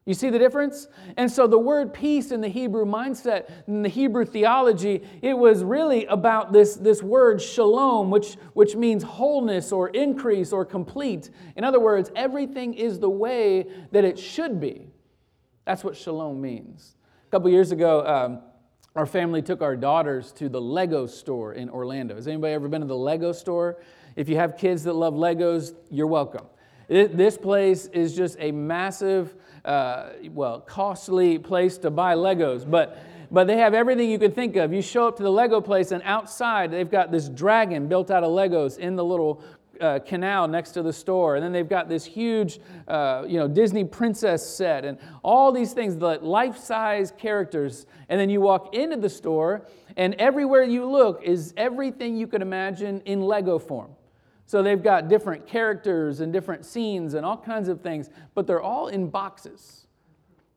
You 0.06 0.14
see 0.14 0.30
the 0.30 0.38
difference? 0.38 0.86
And 1.16 1.30
so 1.30 1.48
the 1.48 1.58
word 1.58 1.92
peace 1.92 2.30
in 2.30 2.40
the 2.40 2.48
Hebrew 2.48 2.84
mindset, 2.84 3.50
in 3.66 3.82
the 3.82 3.88
Hebrew 3.88 4.24
theology, 4.24 5.02
it 5.20 5.36
was 5.36 5.64
really 5.64 6.06
about 6.06 6.52
this, 6.52 6.76
this 6.76 7.02
word 7.02 7.42
shalom, 7.42 8.08
which, 8.10 8.34
which 8.52 8.76
means 8.76 9.02
wholeness 9.02 9.72
or 9.72 9.88
increase 9.88 10.52
or 10.52 10.64
complete. 10.64 11.30
In 11.56 11.64
other 11.64 11.80
words, 11.80 12.12
everything 12.14 12.74
is 12.74 13.00
the 13.00 13.10
way 13.10 13.66
that 13.90 14.04
it 14.04 14.16
should 14.16 14.60
be. 14.60 14.86
That's 15.64 15.82
what 15.82 15.96
shalom 15.96 16.40
means. 16.40 16.94
A 17.26 17.30
couple 17.32 17.50
years 17.50 17.72
ago, 17.72 18.06
um, 18.06 18.42
our 18.94 19.06
family 19.06 19.42
took 19.42 19.60
our 19.60 19.76
daughters 19.76 20.30
to 20.32 20.48
the 20.48 20.60
Lego 20.60 21.08
store 21.08 21.54
in 21.54 21.68
Orlando. 21.68 22.14
Has 22.14 22.28
anybody 22.28 22.54
ever 22.54 22.68
been 22.68 22.80
to 22.80 22.86
the 22.86 22.96
Lego 22.96 23.32
store? 23.32 23.78
If 24.16 24.28
you 24.28 24.36
have 24.36 24.56
kids 24.56 24.82
that 24.84 24.94
love 24.94 25.14
Legos, 25.14 25.74
you're 25.90 26.06
welcome. 26.06 26.46
It, 26.88 27.16
this 27.16 27.36
place 27.36 27.86
is 27.86 28.16
just 28.16 28.36
a 28.40 28.50
massive 28.50 29.34
uh, 29.64 30.10
well, 30.32 30.60
costly 30.60 31.38
place 31.38 31.78
to 31.78 31.90
buy 31.90 32.14
Legos, 32.14 32.68
but 32.68 32.98
but 33.30 33.48
they 33.48 33.56
have 33.56 33.74
everything 33.74 34.08
you 34.08 34.18
can 34.18 34.30
think 34.30 34.54
of. 34.56 34.72
You 34.72 34.80
show 34.80 35.08
up 35.08 35.16
to 35.16 35.22
the 35.22 35.32
Lego 35.32 35.60
place, 35.60 35.90
and 35.90 36.02
outside 36.04 36.70
they've 36.70 36.90
got 36.90 37.10
this 37.10 37.28
dragon 37.28 37.88
built 37.88 38.10
out 38.10 38.22
of 38.22 38.30
Legos 38.30 38.78
in 38.78 38.94
the 38.94 39.04
little 39.04 39.42
uh, 39.80 39.98
canal 39.98 40.48
next 40.48 40.70
to 40.72 40.82
the 40.82 40.92
store. 40.92 41.34
And 41.34 41.44
then 41.44 41.52
they've 41.52 41.68
got 41.68 41.88
this 41.88 42.04
huge, 42.04 42.60
uh, 42.88 43.24
you 43.26 43.38
know, 43.38 43.48
Disney 43.48 43.84
princess 43.84 44.48
set 44.48 44.84
and 44.84 44.96
all 45.22 45.52
these 45.52 45.72
things, 45.72 45.96
the 45.96 46.18
life-size 46.20 47.12
characters. 47.18 47.86
And 48.08 48.20
then 48.20 48.30
you 48.30 48.40
walk 48.40 48.74
into 48.74 48.96
the 48.96 49.10
store, 49.10 49.66
and 49.96 50.14
everywhere 50.14 50.62
you 50.62 50.86
look 50.86 51.22
is 51.24 51.52
everything 51.56 52.16
you 52.16 52.26
could 52.26 52.42
imagine 52.42 53.02
in 53.06 53.20
Lego 53.20 53.58
form. 53.58 53.90
So 54.46 54.62
they've 54.62 54.82
got 54.82 55.08
different 55.08 55.46
characters 55.46 56.20
and 56.20 56.32
different 56.32 56.64
scenes 56.64 57.14
and 57.14 57.26
all 57.26 57.36
kinds 57.36 57.68
of 57.68 57.80
things, 57.80 58.10
but 58.34 58.46
they're 58.46 58.62
all 58.62 58.88
in 58.88 59.08
boxes. 59.08 59.86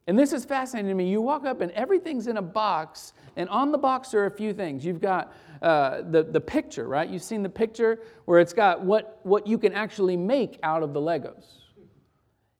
And 0.06 0.18
this 0.18 0.32
is 0.32 0.46
fascinating 0.46 0.90
to 0.90 0.96
me. 0.96 1.10
You 1.10 1.22
walk 1.22 1.46
up 1.46 1.62
and 1.62 1.72
everything's 1.72 2.28
in 2.28 2.38
a 2.38 2.42
box, 2.42 3.14
and 3.36 3.50
on 3.50 3.72
the 3.72 3.78
box 3.78 4.14
are 4.14 4.26
a 4.26 4.32
few 4.32 4.54
things. 4.54 4.86
You've 4.86 5.02
got 5.02 5.34
uh, 5.62 6.04
the, 6.10 6.24
the 6.24 6.42
picture, 6.42 6.88
right? 6.88 7.10
You've 7.10 7.24
seen 7.24 7.44
the 7.44 7.50
picture 7.50 8.00
where 8.26 8.40
it's 8.40 8.54
got 8.54 8.82
what, 8.82 9.20
what 9.24 9.46
you 9.46 9.58
can 9.58 9.74
actually 9.74 10.18
make 10.18 10.60
out 10.64 10.84
of 10.84 10.94
the 10.94 11.00
Legos. 11.00 11.46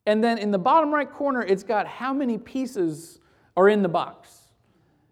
And 0.06 0.24
then 0.24 0.40
in 0.40 0.50
the 0.50 0.60
bottom 0.60 0.92
right 0.92 1.12
corner, 1.12 1.44
it's 1.44 1.64
got 1.64 1.86
how 1.86 2.14
many 2.14 2.38
pieces 2.40 3.20
are 3.56 3.70
in 3.70 3.84
the 3.84 3.90
box. 3.90 4.52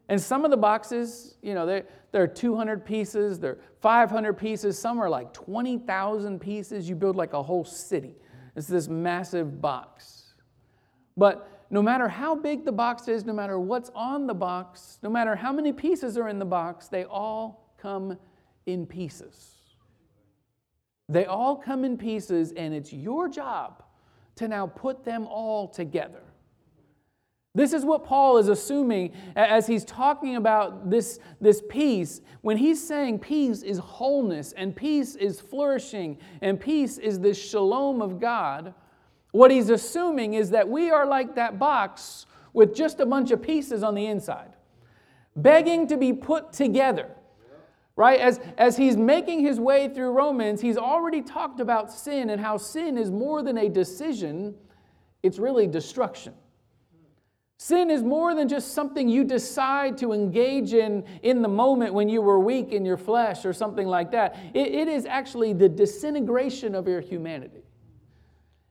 And 0.09 0.19
some 0.19 0.45
of 0.45 0.51
the 0.51 0.57
boxes, 0.57 1.37
you 1.41 1.53
know, 1.53 1.83
they're, 2.17 2.25
they're 2.25 2.33
200 2.33 2.83
pieces, 2.83 3.39
they're 3.39 3.59
500 3.81 4.33
pieces, 4.33 4.77
some 4.77 4.99
are 4.99 5.09
like 5.09 5.33
20,000 5.33 6.39
pieces. 6.39 6.89
You 6.89 6.95
build 6.95 7.15
like 7.15 7.33
a 7.33 7.43
whole 7.43 7.63
city. 7.63 8.15
It's 8.55 8.67
this 8.67 8.87
massive 8.87 9.61
box. 9.61 10.33
But 11.15 11.65
no 11.69 11.81
matter 11.81 12.07
how 12.07 12.33
big 12.35 12.65
the 12.65 12.71
box 12.71 13.07
is, 13.07 13.25
no 13.25 13.33
matter 13.33 13.59
what's 13.59 13.91
on 13.93 14.25
the 14.25 14.33
box, 14.33 14.97
no 15.03 15.09
matter 15.09 15.35
how 15.35 15.51
many 15.51 15.71
pieces 15.71 16.17
are 16.17 16.27
in 16.27 16.39
the 16.39 16.45
box, 16.45 16.87
they 16.87 17.03
all 17.05 17.73
come 17.77 18.17
in 18.65 18.87
pieces. 18.87 19.51
They 21.09 21.25
all 21.25 21.55
come 21.55 21.85
in 21.85 21.97
pieces, 21.97 22.51
and 22.53 22.73
it's 22.73 22.91
your 22.91 23.29
job 23.29 23.83
to 24.37 24.47
now 24.47 24.67
put 24.67 25.03
them 25.03 25.27
all 25.27 25.67
together. 25.67 26.23
This 27.57 27.73
is 27.73 27.83
what 27.83 28.05
Paul 28.05 28.37
is 28.37 28.49
assuming 28.49 29.13
as 29.35 29.65
he's 29.65 29.83
talking 29.83 30.35
about 30.35 30.91
this, 30.91 31.17
this 31.41 31.59
peace. 31.67 32.21
When 32.41 32.55
he's 32.55 32.87
saying 32.87 33.17
peace 33.17 33.63
is 33.63 33.79
wholeness 33.79 34.53
and 34.55 34.75
peace 34.75 35.15
is 35.15 35.41
flourishing 35.41 36.19
and 36.43 36.59
peace 36.59 36.99
is 36.99 37.19
this 37.19 37.35
shalom 37.35 37.99
of 37.99 38.19
God, 38.19 38.75
what 39.31 39.49
he's 39.49 39.71
assuming 39.71 40.35
is 40.35 40.51
that 40.51 40.69
we 40.69 40.91
are 40.91 41.07
like 41.07 41.33
that 41.33 41.57
box 41.57 42.27
with 42.53 42.75
just 42.75 42.99
a 42.99 43.07
bunch 43.07 43.31
of 43.31 43.41
pieces 43.41 43.81
on 43.81 43.95
the 43.95 44.05
inside, 44.05 44.55
begging 45.35 45.87
to 45.87 45.97
be 45.97 46.13
put 46.13 46.53
together. 46.53 47.09
Right? 47.95 48.19
As, 48.19 48.39
as 48.59 48.77
he's 48.77 48.95
making 48.95 49.39
his 49.39 49.59
way 49.59 49.89
through 49.89 50.11
Romans, 50.11 50.61
he's 50.61 50.77
already 50.77 51.23
talked 51.23 51.59
about 51.59 51.91
sin 51.91 52.29
and 52.29 52.39
how 52.39 52.57
sin 52.57 52.99
is 52.99 53.09
more 53.09 53.41
than 53.41 53.57
a 53.57 53.67
decision, 53.67 54.53
it's 55.23 55.39
really 55.39 55.65
destruction. 55.65 56.35
Sin 57.59 57.89
is 57.89 58.03
more 58.03 58.35
than 58.35 58.47
just 58.47 58.73
something 58.73 59.09
you 59.09 59.23
decide 59.23 59.97
to 59.97 60.13
engage 60.13 60.73
in 60.73 61.03
in 61.23 61.41
the 61.41 61.47
moment 61.47 61.93
when 61.93 62.07
you 62.07 62.21
were 62.21 62.39
weak 62.39 62.71
in 62.71 62.85
your 62.85 62.97
flesh 62.97 63.45
or 63.45 63.53
something 63.53 63.87
like 63.87 64.11
that. 64.11 64.37
it, 64.53 64.67
it 64.67 64.87
is 64.87 65.05
actually 65.07 65.53
the 65.53 65.67
disintegration 65.67 66.75
of 66.75 66.87
your 66.87 67.01
humanity. 67.01 67.63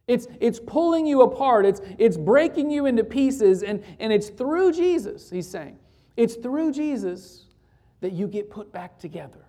It's, 0.07 0.29
it's 0.41 0.61
pulling 0.61 1.05
you 1.05 1.23
apart, 1.23 1.67
it's, 1.67 1.81
it's 1.99 2.17
breaking 2.17 2.71
you 2.71 2.87
into 2.87 3.03
pieces, 3.03 3.65
and, 3.65 3.83
and 3.99 4.13
it's 4.13 4.29
through 4.29 4.73
Jesus, 4.73 5.29
he's 5.29 5.49
saying. 5.49 5.79
It's 6.17 6.37
through 6.37 6.73
Jesus 6.73 7.47
that 8.01 8.13
you 8.13 8.29
get 8.29 8.51
put 8.51 8.73
back 8.73 8.99
together. 8.99 9.45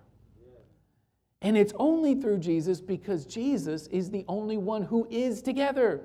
And 1.42 1.56
it's 1.56 1.72
only 1.76 2.16
through 2.16 2.38
Jesus 2.38 2.80
because 2.80 3.24
Jesus 3.24 3.86
is 3.86 4.10
the 4.10 4.24
only 4.26 4.56
one 4.56 4.82
who 4.82 5.06
is 5.08 5.40
together. 5.40 6.02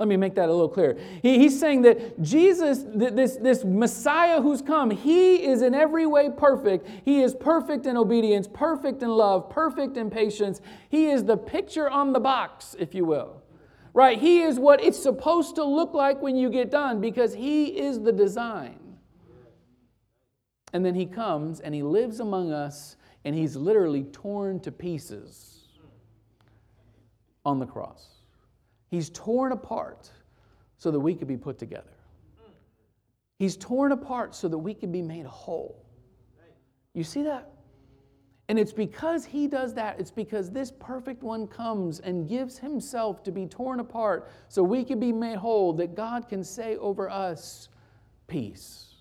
Let 0.00 0.08
me 0.08 0.16
make 0.16 0.34
that 0.36 0.48
a 0.48 0.52
little 0.52 0.70
clearer. 0.70 0.96
He, 1.20 1.38
he's 1.38 1.60
saying 1.60 1.82
that 1.82 2.22
Jesus, 2.22 2.86
this, 2.86 3.36
this 3.36 3.64
Messiah 3.66 4.40
who's 4.40 4.62
come, 4.62 4.90
he 4.90 5.44
is 5.44 5.60
in 5.60 5.74
every 5.74 6.06
way 6.06 6.30
perfect. 6.34 6.88
He 7.04 7.20
is 7.20 7.34
perfect 7.34 7.84
in 7.84 7.98
obedience, 7.98 8.48
perfect 8.50 9.02
in 9.02 9.10
love, 9.10 9.50
perfect 9.50 9.98
in 9.98 10.08
patience. 10.08 10.62
He 10.88 11.10
is 11.10 11.24
the 11.24 11.36
picture 11.36 11.90
on 11.90 12.14
the 12.14 12.18
box, 12.18 12.74
if 12.78 12.94
you 12.94 13.04
will. 13.04 13.42
Right? 13.92 14.18
He 14.18 14.40
is 14.40 14.58
what 14.58 14.82
it's 14.82 14.98
supposed 14.98 15.56
to 15.56 15.64
look 15.64 15.92
like 15.92 16.22
when 16.22 16.34
you 16.34 16.48
get 16.48 16.70
done 16.70 17.02
because 17.02 17.34
he 17.34 17.66
is 17.66 18.00
the 18.00 18.12
design. 18.12 18.78
And 20.72 20.82
then 20.82 20.94
he 20.94 21.04
comes 21.04 21.60
and 21.60 21.74
he 21.74 21.82
lives 21.82 22.20
among 22.20 22.52
us 22.52 22.96
and 23.26 23.34
he's 23.34 23.54
literally 23.54 24.04
torn 24.04 24.60
to 24.60 24.72
pieces 24.72 25.58
on 27.44 27.58
the 27.58 27.66
cross. 27.66 28.19
He's 28.90 29.08
torn 29.10 29.52
apart 29.52 30.10
so 30.78 30.90
that 30.90 31.00
we 31.00 31.14
could 31.14 31.28
be 31.28 31.36
put 31.36 31.58
together. 31.58 31.92
He's 33.38 33.56
torn 33.56 33.92
apart 33.92 34.34
so 34.34 34.48
that 34.48 34.58
we 34.58 34.74
can 34.74 34.92
be 34.92 35.00
made 35.00 35.26
whole. 35.26 35.84
You 36.92 37.04
see 37.04 37.22
that? 37.22 37.50
And 38.48 38.58
it's 38.58 38.72
because 38.72 39.24
he 39.24 39.46
does 39.46 39.74
that, 39.74 40.00
it's 40.00 40.10
because 40.10 40.50
this 40.50 40.72
perfect 40.72 41.22
one 41.22 41.46
comes 41.46 42.00
and 42.00 42.28
gives 42.28 42.58
himself 42.58 43.22
to 43.22 43.30
be 43.30 43.46
torn 43.46 43.78
apart 43.78 44.28
so 44.48 44.64
we 44.64 44.82
can 44.82 44.98
be 44.98 45.12
made 45.12 45.36
whole, 45.36 45.72
that 45.74 45.94
God 45.94 46.28
can 46.28 46.42
say 46.42 46.76
over 46.78 47.08
us, 47.08 47.68
peace, 48.26 48.96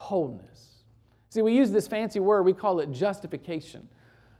wholeness. 0.00 0.82
See, 1.28 1.42
we 1.42 1.54
use 1.54 1.70
this 1.70 1.86
fancy 1.86 2.18
word, 2.18 2.42
we 2.42 2.52
call 2.52 2.80
it 2.80 2.90
justification. 2.90 3.88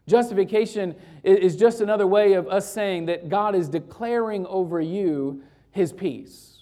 Justification 0.08 0.96
is 1.22 1.54
just 1.54 1.82
another 1.82 2.06
way 2.06 2.32
of 2.32 2.48
us 2.48 2.72
saying 2.72 3.06
that 3.06 3.28
God 3.28 3.54
is 3.54 3.68
declaring 3.68 4.46
over 4.46 4.80
you 4.80 5.42
his 5.70 5.92
peace. 5.92 6.60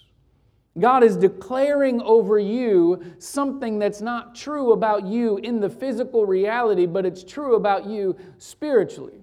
God 0.78 1.04
is 1.04 1.16
declaring 1.16 2.02
over 2.02 2.38
you 2.40 3.02
something 3.18 3.78
that's 3.78 4.00
not 4.00 4.34
true 4.34 4.72
about 4.72 5.06
you 5.06 5.38
in 5.38 5.60
the 5.60 5.70
physical 5.70 6.26
reality, 6.26 6.86
but 6.86 7.06
it's 7.06 7.22
true 7.22 7.54
about 7.54 7.86
you 7.86 8.16
spiritually. 8.38 9.20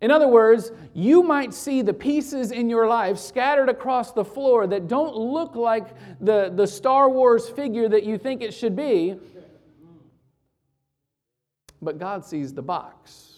In 0.00 0.12
other 0.12 0.28
words, 0.28 0.70
you 0.94 1.24
might 1.24 1.52
see 1.52 1.82
the 1.82 1.92
pieces 1.92 2.52
in 2.52 2.70
your 2.70 2.86
life 2.86 3.18
scattered 3.18 3.68
across 3.68 4.12
the 4.12 4.24
floor 4.24 4.68
that 4.68 4.86
don't 4.86 5.16
look 5.16 5.56
like 5.56 5.88
the, 6.20 6.52
the 6.54 6.66
Star 6.66 7.10
Wars 7.10 7.48
figure 7.48 7.88
that 7.88 8.04
you 8.04 8.18
think 8.18 8.40
it 8.40 8.54
should 8.54 8.76
be, 8.76 9.16
but 11.82 11.98
God 11.98 12.24
sees 12.24 12.54
the 12.54 12.62
box. 12.62 13.31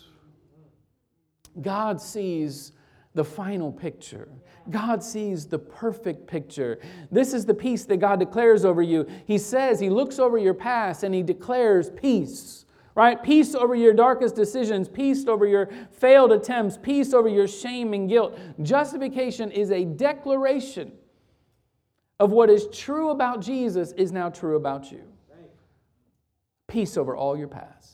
God 1.60 2.00
sees 2.00 2.72
the 3.14 3.24
final 3.24 3.72
picture. 3.72 4.28
God 4.70 5.02
sees 5.02 5.46
the 5.46 5.58
perfect 5.58 6.26
picture. 6.26 6.80
This 7.10 7.32
is 7.32 7.44
the 7.44 7.54
peace 7.54 7.84
that 7.84 7.98
God 7.98 8.18
declares 8.18 8.64
over 8.64 8.82
you. 8.82 9.06
He 9.26 9.38
says, 9.38 9.78
He 9.78 9.90
looks 9.90 10.18
over 10.18 10.38
your 10.38 10.54
past 10.54 11.04
and 11.04 11.14
He 11.14 11.22
declares 11.22 11.90
peace 11.90 12.64
right? 12.94 13.22
Peace 13.22 13.54
over 13.54 13.74
your 13.74 13.92
darkest 13.92 14.36
decisions, 14.36 14.88
peace 14.88 15.26
over 15.26 15.46
your 15.46 15.68
failed 15.90 16.32
attempts, 16.32 16.78
peace 16.80 17.12
over 17.12 17.28
your 17.28 17.48
shame 17.48 17.92
and 17.92 18.08
guilt. 18.08 18.38
Justification 18.62 19.50
is 19.50 19.70
a 19.70 19.84
declaration 19.84 20.92
of 22.20 22.30
what 22.30 22.48
is 22.48 22.68
true 22.72 23.10
about 23.10 23.40
Jesus 23.40 23.92
is 23.92 24.12
now 24.12 24.30
true 24.30 24.56
about 24.56 24.92
you. 24.92 25.02
Peace 26.68 26.96
over 26.96 27.16
all 27.16 27.36
your 27.36 27.48
past. 27.48 27.90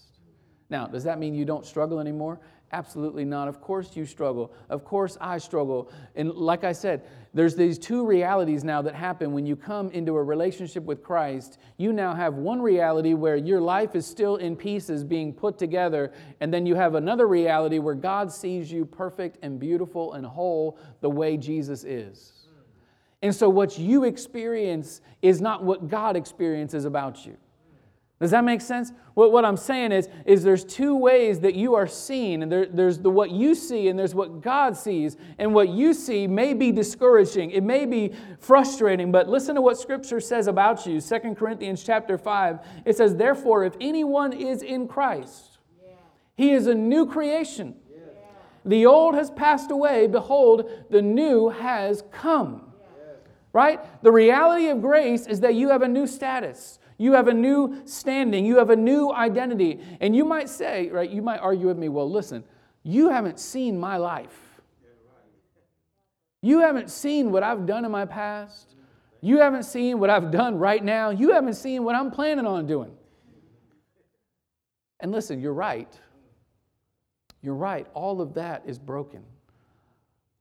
Now, 0.68 0.86
does 0.86 1.04
that 1.04 1.18
mean 1.18 1.34
you 1.34 1.44
don't 1.44 1.66
struggle 1.66 1.98
anymore? 1.98 2.38
Absolutely 2.72 3.24
not. 3.24 3.48
Of 3.48 3.60
course 3.60 3.96
you 3.96 4.06
struggle. 4.06 4.52
Of 4.68 4.84
course 4.84 5.18
I 5.20 5.38
struggle. 5.38 5.90
And 6.14 6.32
like 6.32 6.62
I 6.62 6.70
said, 6.70 7.02
there's 7.34 7.56
these 7.56 7.78
two 7.78 8.06
realities 8.06 8.62
now 8.62 8.80
that 8.82 8.94
happen 8.94 9.32
when 9.32 9.44
you 9.44 9.56
come 9.56 9.90
into 9.90 10.16
a 10.16 10.22
relationship 10.22 10.84
with 10.84 11.02
Christ. 11.02 11.58
You 11.78 11.92
now 11.92 12.14
have 12.14 12.34
one 12.34 12.62
reality 12.62 13.14
where 13.14 13.36
your 13.36 13.60
life 13.60 13.96
is 13.96 14.06
still 14.06 14.36
in 14.36 14.54
pieces 14.54 15.02
being 15.02 15.32
put 15.32 15.58
together, 15.58 16.12
and 16.40 16.54
then 16.54 16.64
you 16.64 16.76
have 16.76 16.94
another 16.94 17.26
reality 17.26 17.80
where 17.80 17.94
God 17.94 18.32
sees 18.32 18.70
you 18.70 18.84
perfect 18.84 19.38
and 19.42 19.58
beautiful 19.58 20.12
and 20.12 20.24
whole 20.24 20.78
the 21.00 21.10
way 21.10 21.36
Jesus 21.36 21.82
is. 21.82 22.32
And 23.22 23.34
so 23.34 23.48
what 23.48 23.78
you 23.78 24.04
experience 24.04 25.00
is 25.22 25.40
not 25.40 25.64
what 25.64 25.88
God 25.88 26.16
experiences 26.16 26.84
about 26.84 27.26
you. 27.26 27.36
Does 28.20 28.32
that 28.32 28.44
make 28.44 28.60
sense? 28.60 28.92
What, 29.14 29.32
what 29.32 29.46
I'm 29.46 29.56
saying 29.56 29.92
is, 29.92 30.08
is 30.26 30.42
there's 30.42 30.62
two 30.62 30.94
ways 30.94 31.40
that 31.40 31.54
you 31.54 31.74
are 31.74 31.86
seen, 31.86 32.42
and 32.42 32.52
there, 32.52 32.66
there's 32.66 32.98
the 32.98 33.08
what 33.08 33.30
you 33.30 33.54
see 33.54 33.88
and 33.88 33.98
there's 33.98 34.14
what 34.14 34.42
God 34.42 34.76
sees. 34.76 35.16
And 35.38 35.54
what 35.54 35.70
you 35.70 35.94
see 35.94 36.26
may 36.26 36.52
be 36.52 36.70
discouraging, 36.70 37.50
it 37.50 37.62
may 37.62 37.86
be 37.86 38.12
frustrating, 38.38 39.10
but 39.10 39.26
listen 39.26 39.54
to 39.54 39.62
what 39.62 39.78
Scripture 39.78 40.20
says 40.20 40.48
about 40.48 40.86
you. 40.86 41.00
2 41.00 41.34
Corinthians 41.34 41.82
chapter 41.82 42.18
5, 42.18 42.58
it 42.84 42.94
says, 42.94 43.16
Therefore, 43.16 43.64
if 43.64 43.74
anyone 43.80 44.34
is 44.34 44.62
in 44.62 44.86
Christ, 44.86 45.58
he 46.36 46.50
is 46.50 46.66
a 46.66 46.74
new 46.74 47.06
creation. 47.06 47.74
The 48.66 48.84
old 48.84 49.14
has 49.14 49.30
passed 49.30 49.70
away, 49.70 50.06
behold, 50.06 50.70
the 50.90 51.00
new 51.00 51.48
has 51.48 52.02
come. 52.12 52.66
Right? 53.54 53.80
The 54.02 54.12
reality 54.12 54.68
of 54.68 54.82
grace 54.82 55.26
is 55.26 55.40
that 55.40 55.54
you 55.54 55.70
have 55.70 55.80
a 55.80 55.88
new 55.88 56.06
status. 56.06 56.79
You 57.00 57.14
have 57.14 57.28
a 57.28 57.32
new 57.32 57.80
standing. 57.86 58.44
You 58.44 58.58
have 58.58 58.68
a 58.68 58.76
new 58.76 59.10
identity. 59.10 59.80
And 60.02 60.14
you 60.14 60.22
might 60.22 60.50
say, 60.50 60.90
right, 60.90 61.08
you 61.08 61.22
might 61.22 61.38
argue 61.38 61.66
with 61.66 61.78
me, 61.78 61.88
well, 61.88 62.08
listen, 62.08 62.44
you 62.82 63.08
haven't 63.08 63.40
seen 63.40 63.80
my 63.80 63.96
life. 63.96 64.60
You 66.42 66.60
haven't 66.60 66.90
seen 66.90 67.32
what 67.32 67.42
I've 67.42 67.64
done 67.64 67.86
in 67.86 67.90
my 67.90 68.04
past. 68.04 68.74
You 69.22 69.38
haven't 69.38 69.62
seen 69.62 69.98
what 69.98 70.10
I've 70.10 70.30
done 70.30 70.58
right 70.58 70.84
now. 70.84 71.08
You 71.08 71.32
haven't 71.32 71.54
seen 71.54 71.84
what 71.84 71.94
I'm 71.94 72.10
planning 72.10 72.44
on 72.44 72.66
doing. 72.66 72.92
And 75.00 75.10
listen, 75.10 75.40
you're 75.40 75.54
right. 75.54 75.98
You're 77.40 77.54
right. 77.54 77.86
All 77.94 78.20
of 78.20 78.34
that 78.34 78.62
is 78.66 78.78
broken. 78.78 79.24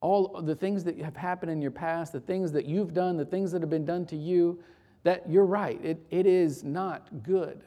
All 0.02 0.42
the 0.42 0.56
things 0.56 0.84
that 0.84 1.00
have 1.00 1.16
happened 1.16 1.54
in 1.54 1.62
your 1.62 1.72
past, 1.72 2.12
the 2.12 2.20
things 2.20 2.52
that 2.52 2.66
you've 2.66 2.94
done, 2.94 3.16
the 3.16 3.24
things 3.24 3.54
that 3.54 3.62
have 3.62 3.70
been 3.70 3.86
done 3.86 4.06
to 4.08 4.18
you, 4.18 4.62
that 5.04 5.30
you're 5.30 5.46
right, 5.46 5.80
it, 5.84 6.06
it 6.10 6.26
is 6.26 6.64
not 6.64 7.24
good. 7.24 7.64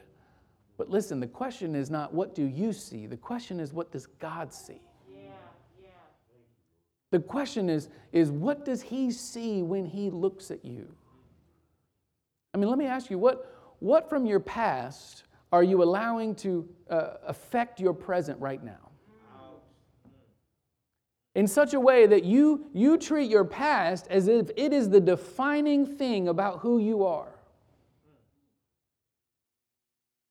But 0.77 0.89
listen, 0.89 1.19
the 1.19 1.27
question 1.27 1.75
is 1.75 1.89
not 1.89 2.13
what 2.13 2.35
do 2.35 2.43
you 2.43 2.73
see? 2.73 3.05
The 3.05 3.17
question 3.17 3.59
is 3.59 3.73
what 3.73 3.91
does 3.91 4.05
God 4.05 4.53
see? 4.53 4.81
Yeah, 5.11 5.29
yeah. 5.81 5.89
The 7.11 7.19
question 7.19 7.69
is, 7.69 7.89
is 8.11 8.31
what 8.31 8.65
does 8.65 8.81
he 8.81 9.11
see 9.11 9.61
when 9.61 9.85
he 9.85 10.09
looks 10.09 10.51
at 10.51 10.63
you? 10.65 10.87
I 12.53 12.57
mean, 12.57 12.69
let 12.69 12.77
me 12.77 12.85
ask 12.85 13.09
you, 13.09 13.17
what, 13.17 13.75
what 13.79 14.09
from 14.09 14.25
your 14.25 14.39
past 14.39 15.23
are 15.51 15.63
you 15.63 15.81
allowing 15.83 16.35
to 16.35 16.67
uh, 16.89 17.13
affect 17.27 17.79
your 17.79 17.93
present 17.93 18.39
right 18.39 18.63
now? 18.63 18.89
In 21.35 21.47
such 21.47 21.73
a 21.73 21.79
way 21.79 22.05
that 22.05 22.23
you, 22.23 22.65
you 22.73 22.97
treat 22.97 23.29
your 23.29 23.45
past 23.45 24.07
as 24.09 24.27
if 24.27 24.51
it 24.55 24.71
is 24.71 24.89
the 24.89 25.01
defining 25.01 25.85
thing 25.85 26.27
about 26.27 26.59
who 26.59 26.77
you 26.79 27.05
are. 27.05 27.33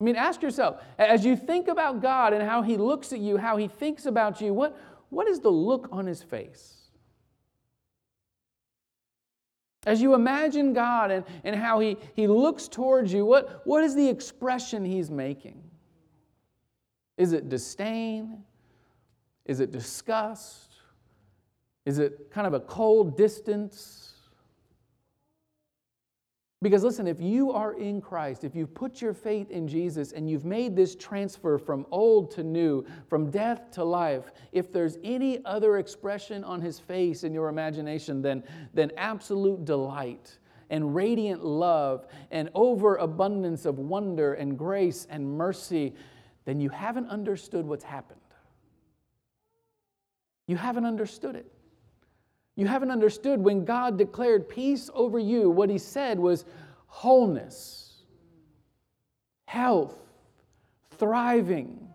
I 0.00 0.04
mean, 0.04 0.16
ask 0.16 0.42
yourself, 0.42 0.82
as 0.99 1.25
you 1.25 1.37
think 1.37 1.68
about 1.68 2.02
God 2.02 2.32
and 2.32 2.42
how 2.42 2.62
He 2.62 2.76
looks 2.76 3.12
at 3.12 3.21
you, 3.21 3.37
how 3.37 3.56
He 3.56 3.68
thinks 3.68 4.06
about 4.06 4.40
you, 4.40 4.52
what, 4.52 4.78
what 5.11 5.28
is 5.28 5.40
the 5.40 5.50
look 5.50 5.88
on 5.92 6.06
His 6.06 6.23
face? 6.23 6.82
As 9.85 10.00
you 10.00 10.14
imagine 10.14 10.73
God 10.73 11.11
and, 11.11 11.25
and 11.42 11.56
how 11.56 11.80
he, 11.80 11.97
he 12.14 12.28
looks 12.28 12.68
towards 12.68 13.12
you, 13.12 13.26
what, 13.26 13.62
what 13.66 13.82
is 13.82 13.97
the 13.97 14.09
expression 14.09 14.85
He's 14.85 15.11
making? 15.11 15.61
Is 17.16 17.32
it 17.32 17.49
disdain? 17.49 18.44
Is 19.44 19.59
it 19.59 19.73
disgust? 19.73 20.72
Is 21.85 21.99
it 21.99 22.31
kind 22.31 22.47
of 22.47 22.55
a 22.55 22.61
cold 22.61 23.17
distance? 23.17 24.13
Because 26.63 26.85
listen, 26.85 27.09
if 27.09 27.21
you 27.21 27.50
are 27.50 27.73
in 27.73 28.00
Christ, 28.00 28.45
if 28.45 28.54
you've 28.54 28.73
put 28.73 29.02
your 29.02 29.13
faith 29.13 29.50
in 29.50 29.67
Jesus 29.67 30.13
and 30.13 30.30
you've 30.30 30.45
made 30.45 30.76
this 30.76 30.95
transfer 30.95 31.59
from 31.59 31.85
old 31.91 32.30
to 32.33 32.45
new, 32.45 32.87
from 33.09 33.33
death 33.33 33.73
to 33.73 33.83
life, 33.83 34.30
if 34.52 34.73
there's 34.73 34.97
any 35.02 35.45
other 35.45 35.78
expression 35.78 36.45
on 36.45 36.61
his 36.61 36.78
face 36.78 37.25
in 37.25 37.35
your 37.35 37.49
imagination 37.49 38.23
than, 38.23 38.45
than 38.75 38.93
absolute 38.97 39.65
delight 39.65 40.39
and 40.71 40.95
radiant 40.95 41.45
love 41.45 42.06
and 42.30 42.49
overabundance 42.54 43.67
of 43.67 43.80
wonder 43.80 44.35
and 44.35 44.56
grace 44.56 45.09
and 45.11 45.37
mercy, 45.37 45.93
then 46.45 46.61
you 46.61 46.71
haven't 46.71 47.09
understood 47.09 47.67
what's 47.67 47.85
happened. 47.85 48.21
You 50.47 50.56
haven't 50.56 50.87
understood 50.87 51.35
it. 51.35 51.50
You 52.56 52.67
haven't 52.67 52.91
understood 52.91 53.41
when 53.41 53.65
God 53.65 53.97
declared 53.97 54.49
peace 54.49 54.91
over 54.95 55.19
you, 55.19 55.49
what 55.49 55.71
He 55.71 55.78
said 55.78 56.19
was 56.19 56.45
wholeness, 56.86 58.02
health, 59.47 59.99
thriving. 60.99 61.88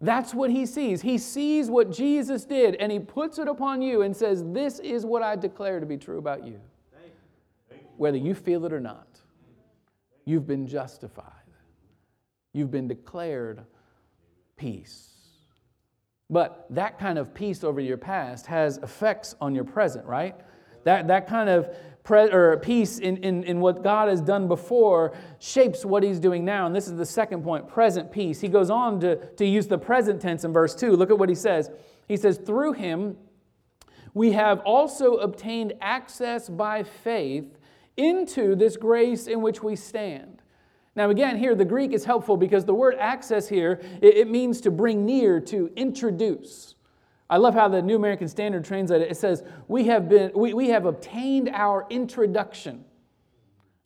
That's 0.00 0.32
what 0.32 0.50
He 0.50 0.64
sees. 0.64 1.02
He 1.02 1.18
sees 1.18 1.68
what 1.68 1.90
Jesus 1.90 2.44
did 2.44 2.76
and 2.76 2.92
He 2.92 3.00
puts 3.00 3.38
it 3.38 3.48
upon 3.48 3.82
you 3.82 4.02
and 4.02 4.16
says, 4.16 4.44
This 4.46 4.78
is 4.78 5.04
what 5.04 5.22
I 5.22 5.34
declare 5.34 5.80
to 5.80 5.86
be 5.86 5.96
true 5.96 6.18
about 6.18 6.46
you. 6.46 6.60
Whether 7.96 8.16
you 8.16 8.34
feel 8.34 8.64
it 8.64 8.72
or 8.72 8.80
not, 8.80 9.20
you've 10.24 10.46
been 10.46 10.66
justified, 10.66 11.26
you've 12.52 12.70
been 12.70 12.88
declared 12.88 13.64
peace. 14.56 15.09
But 16.30 16.66
that 16.70 16.98
kind 16.98 17.18
of 17.18 17.34
peace 17.34 17.64
over 17.64 17.80
your 17.80 17.96
past 17.96 18.46
has 18.46 18.78
effects 18.78 19.34
on 19.40 19.54
your 19.54 19.64
present, 19.64 20.06
right? 20.06 20.36
That, 20.84 21.08
that 21.08 21.26
kind 21.26 21.50
of 21.50 21.74
pre- 22.04 22.30
or 22.30 22.56
peace 22.58 22.98
in, 22.98 23.16
in, 23.18 23.42
in 23.44 23.60
what 23.60 23.82
God 23.82 24.08
has 24.08 24.20
done 24.20 24.46
before 24.46 25.12
shapes 25.40 25.84
what 25.84 26.02
he's 26.04 26.20
doing 26.20 26.44
now. 26.44 26.66
And 26.66 26.74
this 26.74 26.86
is 26.86 26.96
the 26.96 27.04
second 27.04 27.42
point 27.42 27.68
present 27.68 28.12
peace. 28.12 28.40
He 28.40 28.48
goes 28.48 28.70
on 28.70 29.00
to, 29.00 29.16
to 29.16 29.44
use 29.44 29.66
the 29.66 29.78
present 29.78 30.22
tense 30.22 30.44
in 30.44 30.52
verse 30.52 30.74
2. 30.74 30.92
Look 30.92 31.10
at 31.10 31.18
what 31.18 31.28
he 31.28 31.34
says. 31.34 31.70
He 32.06 32.16
says, 32.16 32.38
Through 32.38 32.74
him 32.74 33.16
we 34.14 34.32
have 34.32 34.60
also 34.60 35.16
obtained 35.16 35.74
access 35.80 36.48
by 36.48 36.82
faith 36.82 37.58
into 37.96 38.54
this 38.54 38.76
grace 38.76 39.26
in 39.26 39.40
which 39.42 39.62
we 39.62 39.76
stand. 39.76 40.39
Now, 40.96 41.10
again, 41.10 41.38
here 41.38 41.54
the 41.54 41.64
Greek 41.64 41.92
is 41.92 42.04
helpful 42.04 42.36
because 42.36 42.64
the 42.64 42.74
word 42.74 42.96
access 42.98 43.48
here, 43.48 43.80
it, 44.02 44.16
it, 44.16 44.30
means 44.30 44.60
to 44.62 44.70
bring 44.70 45.06
near, 45.06 45.40
to 45.42 45.70
introduce. 45.76 46.74
I 47.28 47.36
love 47.36 47.54
how 47.54 47.68
the 47.68 47.80
New 47.80 47.94
American 47.94 48.26
Standard 48.26 48.64
translates 48.64 49.04
it. 49.04 49.10
It 49.12 49.16
says, 49.16 49.44
we 49.68 49.84
have, 49.84 50.08
been, 50.08 50.32
we, 50.34 50.52
we 50.52 50.68
have 50.70 50.86
obtained 50.86 51.48
our 51.50 51.86
introduction. 51.90 52.84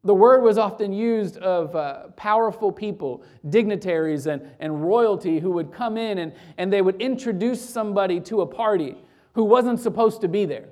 The 0.02 0.14
word 0.14 0.42
was 0.42 0.56
often 0.56 0.92
used 0.92 1.36
of 1.38 1.76
uh, 1.76 2.08
powerful 2.16 2.72
people, 2.72 3.22
dignitaries, 3.48 4.26
and, 4.26 4.42
and 4.58 4.82
royalty 4.82 5.40
who 5.40 5.50
would 5.52 5.72
come 5.72 5.98
in 5.98 6.18
and, 6.18 6.32
and 6.56 6.72
they 6.72 6.82
would 6.82 7.00
introduce 7.00 7.66
somebody 7.66 8.20
to 8.20 8.40
a 8.40 8.46
party 8.46 8.96
who 9.34 9.44
wasn't 9.44 9.80
supposed 9.80 10.20
to 10.22 10.28
be 10.28 10.46
there. 10.46 10.68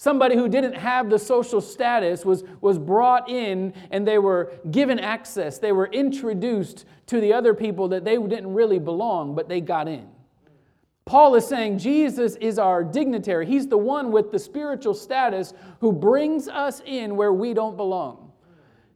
Somebody 0.00 0.36
who 0.36 0.48
didn't 0.48 0.74
have 0.74 1.10
the 1.10 1.18
social 1.18 1.60
status 1.60 2.24
was, 2.24 2.44
was 2.60 2.78
brought 2.78 3.28
in 3.28 3.74
and 3.90 4.06
they 4.06 4.18
were 4.18 4.52
given 4.70 5.00
access. 5.00 5.58
They 5.58 5.72
were 5.72 5.88
introduced 5.88 6.84
to 7.06 7.20
the 7.20 7.32
other 7.32 7.52
people 7.52 7.88
that 7.88 8.04
they 8.04 8.16
didn't 8.16 8.54
really 8.54 8.78
belong, 8.78 9.34
but 9.34 9.48
they 9.48 9.60
got 9.60 9.88
in. 9.88 10.08
Paul 11.04 11.34
is 11.34 11.48
saying 11.48 11.78
Jesus 11.78 12.36
is 12.36 12.60
our 12.60 12.84
dignitary. 12.84 13.44
He's 13.44 13.66
the 13.66 13.78
one 13.78 14.12
with 14.12 14.30
the 14.30 14.38
spiritual 14.38 14.94
status 14.94 15.52
who 15.80 15.90
brings 15.90 16.46
us 16.46 16.80
in 16.86 17.16
where 17.16 17.32
we 17.32 17.52
don't 17.52 17.76
belong. 17.76 18.30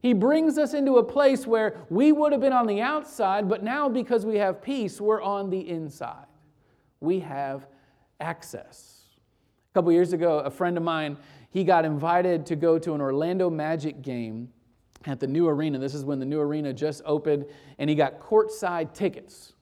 He 0.03 0.13
brings 0.13 0.57
us 0.57 0.73
into 0.73 0.99
a 0.99 1.05
place 1.05 1.49
where 1.49 1.79
we 1.91 2.13
would 2.13 2.31
have 2.31 2.41
been 2.41 2.53
on 2.53 2.67
the 2.67 2.81
outside, 2.81 3.49
but 3.49 3.65
now 3.65 3.89
because 3.89 4.25
we 4.25 4.37
have 4.37 4.63
peace, 4.63 5.01
we're 5.01 5.23
on 5.23 5.51
the 5.51 5.69
inside. 5.69 6.27
We 7.01 7.19
have 7.21 7.67
access. 8.21 9.02
A 9.73 9.75
couple 9.75 9.91
years 9.91 10.13
ago, 10.13 10.41
a 10.41 10.51
friend 10.51 10.77
of 10.77 10.83
mine, 10.83 11.17
he 11.49 11.65
got 11.65 11.87
invited 11.87 12.45
to 12.45 12.57
go 12.57 12.79
to 12.79 12.93
an 12.93 13.01
Orlando 13.01 13.49
Magic 13.49 14.03
game 14.03 14.51
at 15.07 15.19
the 15.19 15.27
new 15.27 15.49
arena. 15.49 15.79
This 15.79 15.95
is 15.95 16.05
when 16.05 16.19
the 16.19 16.27
new 16.27 16.41
arena 16.41 16.75
just 16.75 17.01
opened, 17.07 17.47
and 17.79 17.89
he 17.89 17.97
got 17.97 18.21
courtside 18.21 18.93
tickets. 18.93 19.55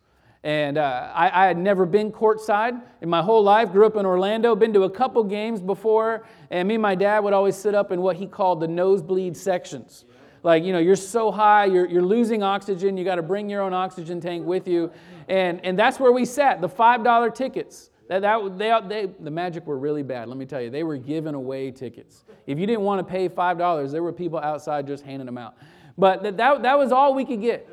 And 0.43 0.79
uh, 0.79 1.13
I, 1.15 1.45
I, 1.45 1.47
had 1.47 1.59
never 1.59 1.87
been 1.87 2.11
courtside 2.11 2.83
in 3.03 3.09
my 3.09 3.23
whole 3.23 3.45
life. 3.45 3.71
Grew 3.71 3.87
up 3.87 3.95
in 3.95 4.05
Orlando, 4.05 4.57
been 4.57 4.73
to 4.73 4.83
a 4.83 4.91
couple 4.91 5.23
games 5.23 5.61
before. 5.61 6.27
And 6.51 6.67
me 6.67 6.75
and 6.75 6.83
my 6.83 6.97
dad 6.97 7.21
would 7.21 7.33
always 7.33 7.55
sit 7.55 7.77
up 7.77 7.93
in 7.93 8.01
what 8.01 8.17
he 8.17 8.27
called 8.27 8.59
the 8.59 8.67
nosebleed 8.67 9.37
sections. 9.37 10.07
Like, 10.43 10.65
you 10.65 10.73
know, 10.73 10.81
you're 10.81 10.97
so 10.97 11.31
high, 11.31 11.67
you're, 11.67 11.87
you're 11.87 12.03
losing 12.03 12.43
oxygen, 12.43 12.97
you 12.97 13.05
got 13.05 13.17
to 13.17 13.23
bring 13.23 13.49
your 13.49 13.61
own 13.61 13.75
oxygen 13.75 14.21
tank 14.21 14.45
with 14.45 14.67
you. 14.67 14.91
And, 15.29 15.65
and 15.65 15.79
that's 15.79 16.01
where 16.01 16.11
we 16.11 16.25
sat, 16.25 16.61
the 16.61 16.69
$5 16.69 17.35
tickets. 17.35 17.90
That, 18.11 18.23
that, 18.23 18.59
they, 18.59 18.81
they, 18.89 19.13
the 19.21 19.31
Magic 19.31 19.69
were 19.69 19.79
really 19.79 20.03
bad, 20.03 20.27
let 20.27 20.37
me 20.37 20.45
tell 20.45 20.61
you. 20.61 20.69
They 20.69 20.83
were 20.83 20.97
giving 20.97 21.35
away 21.35 21.71
tickets. 21.71 22.25
If 22.45 22.59
you 22.59 22.67
didn't 22.67 22.83
want 22.83 23.07
to 23.07 23.09
pay 23.09 23.29
$5, 23.29 23.93
there 23.93 24.03
were 24.03 24.13
people 24.13 24.41
outside 24.41 24.89
just 24.89 25.05
handing 25.05 25.27
them 25.27 25.39
out. 25.39 25.55
But 25.97 26.25
that, 26.25 26.37
that, 26.37 26.63
that 26.65 26.77
was 26.77 26.91
all 26.91 27.15
we 27.15 27.25
could 27.25 27.41
get. 27.41 27.69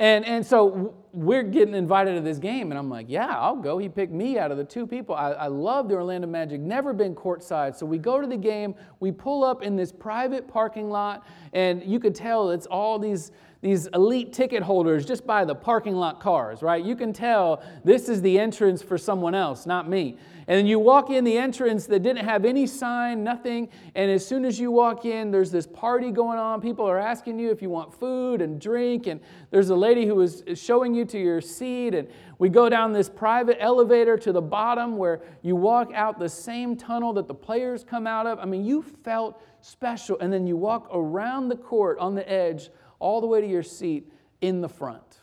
And, 0.00 0.24
and 0.24 0.44
so 0.44 0.92
we're 1.12 1.44
getting 1.44 1.72
invited 1.74 2.16
to 2.16 2.20
this 2.20 2.38
game, 2.38 2.72
and 2.72 2.78
I'm 2.78 2.90
like, 2.90 3.06
yeah, 3.08 3.38
I'll 3.38 3.54
go. 3.54 3.78
He 3.78 3.88
picked 3.88 4.12
me 4.12 4.38
out 4.38 4.50
of 4.50 4.56
the 4.56 4.64
two 4.64 4.88
people. 4.88 5.14
I, 5.14 5.30
I 5.30 5.46
love 5.46 5.88
the 5.88 5.94
Orlando 5.94 6.26
Magic, 6.26 6.60
never 6.60 6.92
been 6.92 7.14
courtside. 7.14 7.76
So 7.76 7.86
we 7.86 7.98
go 7.98 8.20
to 8.20 8.26
the 8.26 8.36
game, 8.36 8.74
we 8.98 9.12
pull 9.12 9.44
up 9.44 9.62
in 9.62 9.76
this 9.76 9.92
private 9.92 10.48
parking 10.48 10.90
lot, 10.90 11.24
and 11.52 11.80
you 11.84 12.00
could 12.00 12.16
tell 12.16 12.50
it's 12.50 12.66
all 12.66 12.98
these, 12.98 13.30
these 13.64 13.86
elite 13.94 14.30
ticket 14.30 14.62
holders 14.62 15.06
just 15.06 15.26
by 15.26 15.42
the 15.42 15.54
parking 15.54 15.96
lot 15.96 16.20
cars, 16.20 16.60
right? 16.60 16.84
You 16.84 16.94
can 16.94 17.14
tell 17.14 17.62
this 17.82 18.10
is 18.10 18.20
the 18.20 18.38
entrance 18.38 18.82
for 18.82 18.98
someone 18.98 19.34
else, 19.34 19.64
not 19.64 19.88
me. 19.88 20.18
And 20.46 20.58
then 20.58 20.66
you 20.66 20.78
walk 20.78 21.08
in 21.08 21.24
the 21.24 21.38
entrance 21.38 21.86
that 21.86 22.00
didn't 22.00 22.26
have 22.26 22.44
any 22.44 22.66
sign, 22.66 23.24
nothing. 23.24 23.70
And 23.94 24.10
as 24.10 24.26
soon 24.26 24.44
as 24.44 24.60
you 24.60 24.70
walk 24.70 25.06
in, 25.06 25.30
there's 25.30 25.50
this 25.50 25.66
party 25.66 26.10
going 26.10 26.38
on. 26.38 26.60
People 26.60 26.84
are 26.84 26.98
asking 26.98 27.38
you 27.38 27.50
if 27.50 27.62
you 27.62 27.70
want 27.70 27.98
food 27.98 28.42
and 28.42 28.60
drink. 28.60 29.06
And 29.06 29.18
there's 29.50 29.70
a 29.70 29.74
lady 29.74 30.04
who 30.04 30.20
is 30.20 30.44
showing 30.56 30.94
you 30.94 31.06
to 31.06 31.18
your 31.18 31.40
seat. 31.40 31.94
And 31.94 32.08
we 32.38 32.50
go 32.50 32.68
down 32.68 32.92
this 32.92 33.08
private 33.08 33.56
elevator 33.60 34.18
to 34.18 34.30
the 34.30 34.42
bottom 34.42 34.98
where 34.98 35.22
you 35.40 35.56
walk 35.56 35.90
out 35.94 36.18
the 36.18 36.28
same 36.28 36.76
tunnel 36.76 37.14
that 37.14 37.28
the 37.28 37.34
players 37.34 37.82
come 37.82 38.06
out 38.06 38.26
of. 38.26 38.38
I 38.38 38.44
mean, 38.44 38.62
you 38.62 38.82
felt 38.82 39.40
special. 39.62 40.18
And 40.18 40.30
then 40.30 40.46
you 40.46 40.58
walk 40.58 40.86
around 40.92 41.48
the 41.48 41.56
court 41.56 41.98
on 41.98 42.14
the 42.14 42.30
edge 42.30 42.68
all 43.04 43.20
the 43.20 43.26
way 43.26 43.42
to 43.42 43.46
your 43.46 43.62
seat 43.62 44.10
in 44.40 44.62
the 44.62 44.68
front. 44.68 45.20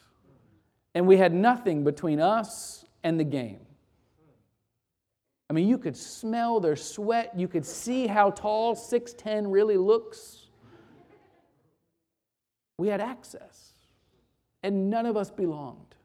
And 0.93 1.07
we 1.07 1.17
had 1.17 1.33
nothing 1.33 1.83
between 1.83 2.19
us 2.19 2.85
and 3.03 3.19
the 3.19 3.23
game. 3.23 3.61
I 5.49 5.53
mean, 5.53 5.67
you 5.67 5.79
could 5.79 5.97
smell 5.97 6.59
their 6.59 6.75
sweat. 6.75 7.33
You 7.35 7.47
could 7.47 7.65
see 7.65 8.05
how 8.05 8.29
tall 8.29 8.75
6'10 8.75 9.51
really 9.51 9.77
looks. 9.77 10.47
We 12.77 12.87
had 12.87 13.01
access, 13.01 13.73
and 14.61 14.91
none 14.91 15.07
of 15.07 15.17
us 15.17 15.31
belonged. 15.31 15.95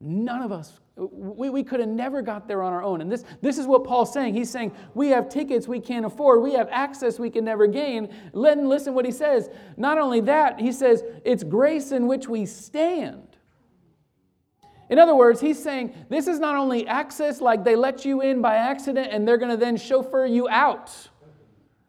None 0.00 0.42
of 0.42 0.50
us. 0.50 0.80
We, 0.96 1.50
we 1.50 1.62
could 1.62 1.80
have 1.80 1.90
never 1.90 2.22
got 2.22 2.48
there 2.48 2.62
on 2.62 2.72
our 2.72 2.82
own. 2.82 3.02
And 3.02 3.12
this, 3.12 3.24
this 3.42 3.58
is 3.58 3.66
what 3.66 3.84
Paul's 3.84 4.12
saying. 4.14 4.32
He's 4.32 4.48
saying, 4.48 4.72
We 4.94 5.08
have 5.08 5.28
tickets 5.28 5.68
we 5.68 5.78
can't 5.78 6.06
afford. 6.06 6.42
We 6.42 6.54
have 6.54 6.68
access 6.70 7.18
we 7.18 7.28
can 7.28 7.44
never 7.44 7.66
gain. 7.66 8.14
Let 8.32 8.58
listen 8.58 8.94
what 8.94 9.04
he 9.04 9.12
says. 9.12 9.50
Not 9.76 9.98
only 9.98 10.20
that, 10.22 10.58
he 10.58 10.72
says, 10.72 11.04
It's 11.24 11.44
grace 11.44 11.92
in 11.92 12.06
which 12.06 12.28
we 12.28 12.46
stand. 12.46 13.36
In 14.88 14.98
other 14.98 15.14
words, 15.14 15.40
he's 15.40 15.62
saying 15.62 15.94
this 16.08 16.28
is 16.28 16.38
not 16.38 16.54
only 16.54 16.86
access 16.86 17.40
like 17.40 17.64
they 17.64 17.76
let 17.76 18.04
you 18.04 18.20
in 18.20 18.40
by 18.40 18.54
accident 18.54 19.08
and 19.10 19.26
they're 19.26 19.36
going 19.36 19.50
to 19.50 19.56
then 19.56 19.76
chauffeur 19.76 20.26
you 20.26 20.48
out. 20.48 20.92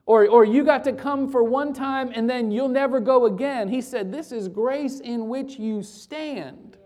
Or, 0.06 0.28
or 0.28 0.46
you 0.46 0.64
got 0.64 0.84
to 0.86 0.94
come 0.94 1.30
for 1.30 1.44
one 1.44 1.74
time 1.74 2.12
and 2.16 2.30
then 2.30 2.50
you'll 2.50 2.70
never 2.70 3.00
go 3.00 3.26
again. 3.26 3.68
He 3.68 3.82
said, 3.82 4.12
This 4.12 4.32
is 4.32 4.48
grace 4.48 5.00
in 5.00 5.28
which 5.28 5.60
you 5.60 5.84
stand. 5.84 6.78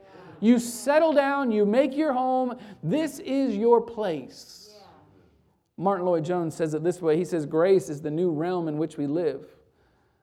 You 0.42 0.60
settle 0.60 1.14
down, 1.14 1.52
you 1.52 1.66
make 1.66 1.96
your 1.96 2.14
home. 2.14 2.58
This 2.84 3.20
is 3.20 3.56
your 3.56 3.80
place. 3.80 4.76
Martyn 5.78 6.06
Lloyd-Jones 6.06 6.54
says 6.54 6.74
it 6.74 6.84
this 6.84 7.02
way 7.02 7.16
He 7.16 7.26
says, 7.26 7.46
Grace 7.46 7.90
is 7.90 8.02
the 8.02 8.12
new 8.12 8.32
realm 8.32 8.68
in 8.68 8.78
which 8.78 8.98
we 8.98 9.08
live. 9.08 9.46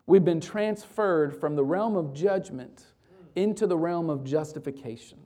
We've 0.06 0.24
been 0.24 0.40
transferred 0.40 1.38
from 1.38 1.54
the 1.54 1.64
realm 1.64 1.96
of 1.96 2.12
judgment 2.14 2.84
mm. 2.84 3.42
into 3.42 3.66
the 3.66 3.76
realm 3.76 4.10
of 4.10 4.24
justification. 4.24 5.18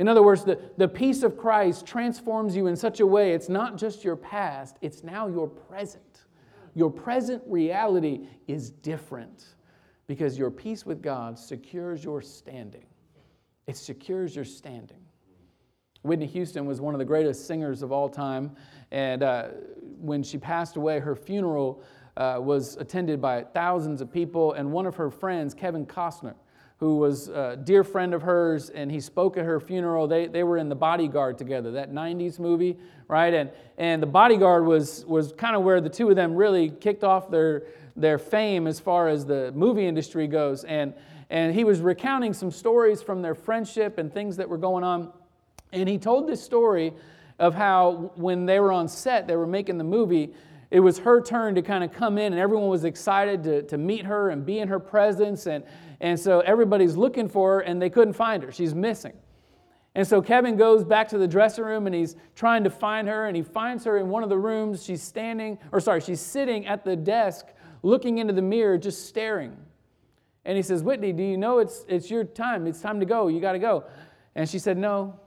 In 0.00 0.08
other 0.08 0.22
words, 0.22 0.44
the, 0.44 0.58
the 0.78 0.88
peace 0.88 1.22
of 1.22 1.36
Christ 1.36 1.86
transforms 1.86 2.56
you 2.56 2.68
in 2.68 2.74
such 2.74 3.00
a 3.00 3.06
way 3.06 3.34
it's 3.34 3.50
not 3.50 3.76
just 3.76 4.02
your 4.02 4.16
past, 4.16 4.78
it's 4.80 5.04
now 5.04 5.28
your 5.28 5.46
present. 5.46 6.02
Mm-hmm. 6.14 6.78
Your 6.78 6.90
present 6.90 7.42
reality 7.46 8.26
is 8.48 8.70
different 8.70 9.56
because 10.06 10.38
your 10.38 10.50
peace 10.50 10.86
with 10.86 11.02
God 11.02 11.38
secures 11.38 12.02
your 12.02 12.22
standing. 12.22 12.86
It 13.66 13.76
secures 13.76 14.34
your 14.34 14.44
standing. 14.44 14.98
Whitney 16.02 16.26
Houston 16.26 16.64
was 16.64 16.80
one 16.80 16.94
of 16.94 16.98
the 16.98 17.04
greatest 17.04 17.46
singers 17.46 17.82
of 17.82 17.92
all 17.92 18.08
time, 18.08 18.56
and 18.90 19.22
uh, 19.22 19.48
when 19.98 20.22
she 20.22 20.38
passed 20.38 20.76
away, 20.76 20.98
her 20.98 21.14
funeral 21.14 21.82
uh, 22.16 22.38
was 22.40 22.76
attended 22.76 23.20
by 23.20 23.42
thousands 23.42 24.00
of 24.00 24.10
people, 24.10 24.54
and 24.54 24.72
one 24.72 24.86
of 24.86 24.96
her 24.96 25.10
friends, 25.10 25.52
Kevin 25.52 25.84
Costner, 25.84 26.34
who 26.78 26.96
was 26.96 27.28
a 27.28 27.58
dear 27.62 27.84
friend 27.84 28.14
of 28.14 28.22
hers, 28.22 28.70
and 28.70 28.90
he 28.90 28.98
spoke 28.98 29.36
at 29.36 29.44
her 29.44 29.60
funeral. 29.60 30.08
They, 30.08 30.26
they 30.26 30.42
were 30.42 30.56
in 30.56 30.70
The 30.70 30.74
Bodyguard 30.74 31.36
together, 31.36 31.70
that 31.72 31.92
90s 31.92 32.38
movie, 32.38 32.78
right? 33.06 33.34
And, 33.34 33.50
and 33.76 34.02
The 34.02 34.06
Bodyguard 34.06 34.64
was, 34.64 35.04
was 35.04 35.32
kind 35.32 35.54
of 35.54 35.62
where 35.62 35.82
the 35.82 35.90
two 35.90 36.08
of 36.08 36.16
them 36.16 36.34
really 36.34 36.70
kicked 36.70 37.04
off 37.04 37.30
their, 37.30 37.64
their 37.94 38.18
fame 38.18 38.66
as 38.66 38.80
far 38.80 39.08
as 39.08 39.26
the 39.26 39.52
movie 39.52 39.86
industry 39.86 40.26
goes. 40.26 40.64
And, 40.64 40.94
and 41.30 41.54
he 41.54 41.64
was 41.64 41.80
recounting 41.80 42.34
some 42.34 42.50
stories 42.50 43.02
from 43.02 43.22
their 43.22 43.34
friendship 43.34 43.98
and 43.98 44.12
things 44.12 44.36
that 44.36 44.48
were 44.48 44.58
going 44.58 44.84
on. 44.84 45.12
And 45.72 45.88
he 45.88 45.96
told 45.96 46.28
this 46.28 46.42
story 46.42 46.92
of 47.38 47.54
how 47.54 48.12
when 48.16 48.44
they 48.44 48.58
were 48.60 48.72
on 48.72 48.88
set, 48.88 49.26
they 49.28 49.36
were 49.36 49.46
making 49.46 49.78
the 49.78 49.84
movie, 49.84 50.34
it 50.70 50.80
was 50.80 50.98
her 50.98 51.22
turn 51.22 51.54
to 51.54 51.62
kind 51.62 51.82
of 51.82 51.92
come 51.92 52.18
in, 52.18 52.32
and 52.32 52.40
everyone 52.40 52.68
was 52.68 52.84
excited 52.84 53.42
to, 53.44 53.62
to 53.62 53.78
meet 53.78 54.04
her 54.04 54.30
and 54.30 54.44
be 54.44 54.58
in 54.58 54.68
her 54.68 54.78
presence. 54.78 55.46
And, 55.46 55.64
and 56.00 56.18
so 56.18 56.40
everybody's 56.40 56.96
looking 56.96 57.28
for 57.28 57.54
her, 57.54 57.60
and 57.60 57.80
they 57.80 57.90
couldn't 57.90 58.14
find 58.14 58.42
her. 58.42 58.52
She's 58.52 58.74
missing. 58.74 59.14
And 59.94 60.06
so 60.06 60.22
Kevin 60.22 60.56
goes 60.56 60.84
back 60.84 61.08
to 61.08 61.18
the 61.18 61.26
dressing 61.26 61.64
room 61.64 61.86
and 61.86 61.94
he's 61.94 62.14
trying 62.36 62.62
to 62.64 62.70
find 62.70 63.08
her, 63.08 63.26
and 63.26 63.36
he 63.36 63.42
finds 63.42 63.84
her 63.84 63.98
in 63.98 64.08
one 64.08 64.22
of 64.22 64.28
the 64.28 64.38
rooms. 64.38 64.84
She's 64.84 65.02
standing, 65.02 65.58
or 65.72 65.80
sorry, 65.80 66.00
she's 66.00 66.20
sitting 66.20 66.66
at 66.66 66.84
the 66.84 66.94
desk 66.94 67.46
looking 67.82 68.18
into 68.18 68.32
the 68.32 68.42
mirror, 68.42 68.78
just 68.78 69.06
staring. 69.06 69.56
And 70.44 70.56
he 70.56 70.62
says, 70.62 70.82
Whitney, 70.82 71.12
do 71.12 71.22
you 71.22 71.36
know 71.36 71.58
it's, 71.58 71.84
it's 71.88 72.10
your 72.10 72.24
time? 72.24 72.66
It's 72.66 72.80
time 72.80 73.00
to 73.00 73.06
go. 73.06 73.28
You 73.28 73.40
got 73.40 73.52
to 73.52 73.58
go. 73.58 73.84
And 74.34 74.48
she 74.48 74.58
said, 74.58 74.76
No. 74.78 75.18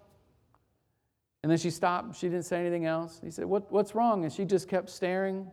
And 1.44 1.52
then 1.52 1.60
she 1.60 1.70
stopped. 1.70 2.16
She 2.16 2.30
didn't 2.30 2.46
say 2.46 2.60
anything 2.62 2.86
else. 2.86 3.20
He 3.24 3.30
said, 3.30 3.46
what, 3.46 3.72
What's 3.72 3.94
wrong? 3.94 4.24
And 4.24 4.32
she 4.32 4.46
just 4.46 4.68
kept 4.68 4.90
staring. 4.90 5.48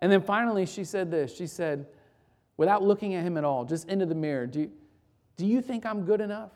And 0.00 0.12
then 0.12 0.20
finally 0.20 0.66
she 0.66 0.84
said 0.84 1.10
this 1.10 1.34
She 1.34 1.46
said, 1.46 1.86
without 2.56 2.82
looking 2.82 3.14
at 3.14 3.24
him 3.24 3.38
at 3.38 3.44
all, 3.44 3.64
just 3.64 3.88
into 3.88 4.04
the 4.04 4.14
mirror, 4.14 4.46
do 4.46 4.60
you, 4.60 4.70
do 5.36 5.46
you 5.46 5.62
think 5.62 5.86
I'm 5.86 6.04
good 6.04 6.20
enough? 6.20 6.50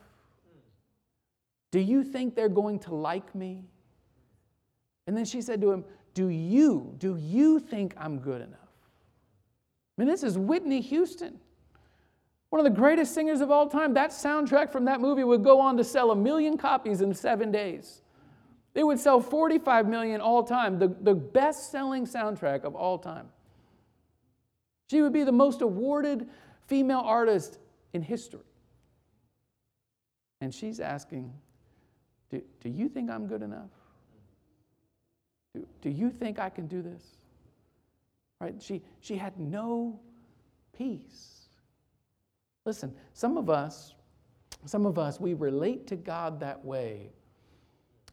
Do 1.71 1.79
you 1.79 2.03
think 2.03 2.35
they're 2.35 2.49
going 2.49 2.77
to 2.79 2.93
like 2.93 3.33
me? 3.33 3.63
And 5.07 5.17
then 5.17 5.25
she 5.25 5.41
said 5.41 5.59
to 5.61 5.71
him, 5.71 5.83
Do 6.13 6.27
you, 6.27 6.93
do 6.99 7.17
you 7.17 7.59
think 7.59 7.95
I'm 7.97 8.19
good 8.19 8.41
enough? 8.41 8.59
I 9.97 10.01
mean, 10.01 10.07
this 10.07 10.23
is 10.23 10.37
Whitney 10.37 10.81
Houston, 10.81 11.39
one 12.53 12.59
of 12.59 12.71
the 12.71 12.79
greatest 12.79 13.15
singers 13.15 13.41
of 13.41 13.49
all 13.49 13.67
time. 13.67 13.95
That 13.95 14.11
soundtrack 14.11 14.71
from 14.71 14.85
that 14.85 15.01
movie 15.01 15.23
would 15.23 15.43
go 15.43 15.59
on 15.59 15.75
to 15.77 15.83
sell 15.83 16.11
a 16.11 16.15
million 16.15 16.55
copies 16.55 17.01
in 17.01 17.11
seven 17.15 17.51
days. 17.51 18.03
It 18.75 18.83
would 18.83 18.99
sell 18.99 19.19
45 19.19 19.87
million 19.87 20.21
all 20.21 20.43
time, 20.43 20.77
the, 20.77 20.87
the 20.87 21.15
best 21.15 21.71
selling 21.71 22.05
soundtrack 22.05 22.63
of 22.63 22.75
all 22.75 22.99
time. 22.99 23.29
She 24.91 25.01
would 25.01 25.13
be 25.13 25.23
the 25.23 25.31
most 25.31 25.63
awarded 25.63 26.29
female 26.67 27.01
artist 27.03 27.57
in 27.91 28.03
history. 28.03 28.45
And 30.39 30.53
she's 30.53 30.79
asking, 30.79 31.33
Do, 32.29 32.43
do 32.61 32.69
you 32.69 32.87
think 32.87 33.09
I'm 33.09 33.25
good 33.25 33.41
enough? 33.41 33.71
Do, 35.55 35.65
do 35.81 35.89
you 35.89 36.11
think 36.11 36.37
I 36.37 36.51
can 36.51 36.67
do 36.67 36.83
this? 36.83 37.03
Right? 38.39 38.53
She, 38.61 38.83
she 39.01 39.15
had 39.15 39.39
no 39.39 39.99
peace. 40.77 41.42
Listen, 42.65 42.93
some 43.13 43.37
of 43.37 43.49
us, 43.49 43.93
some 44.65 44.85
of 44.85 44.97
us, 44.97 45.19
we 45.19 45.33
relate 45.33 45.87
to 45.87 45.95
God 45.95 46.39
that 46.39 46.63
way 46.63 47.11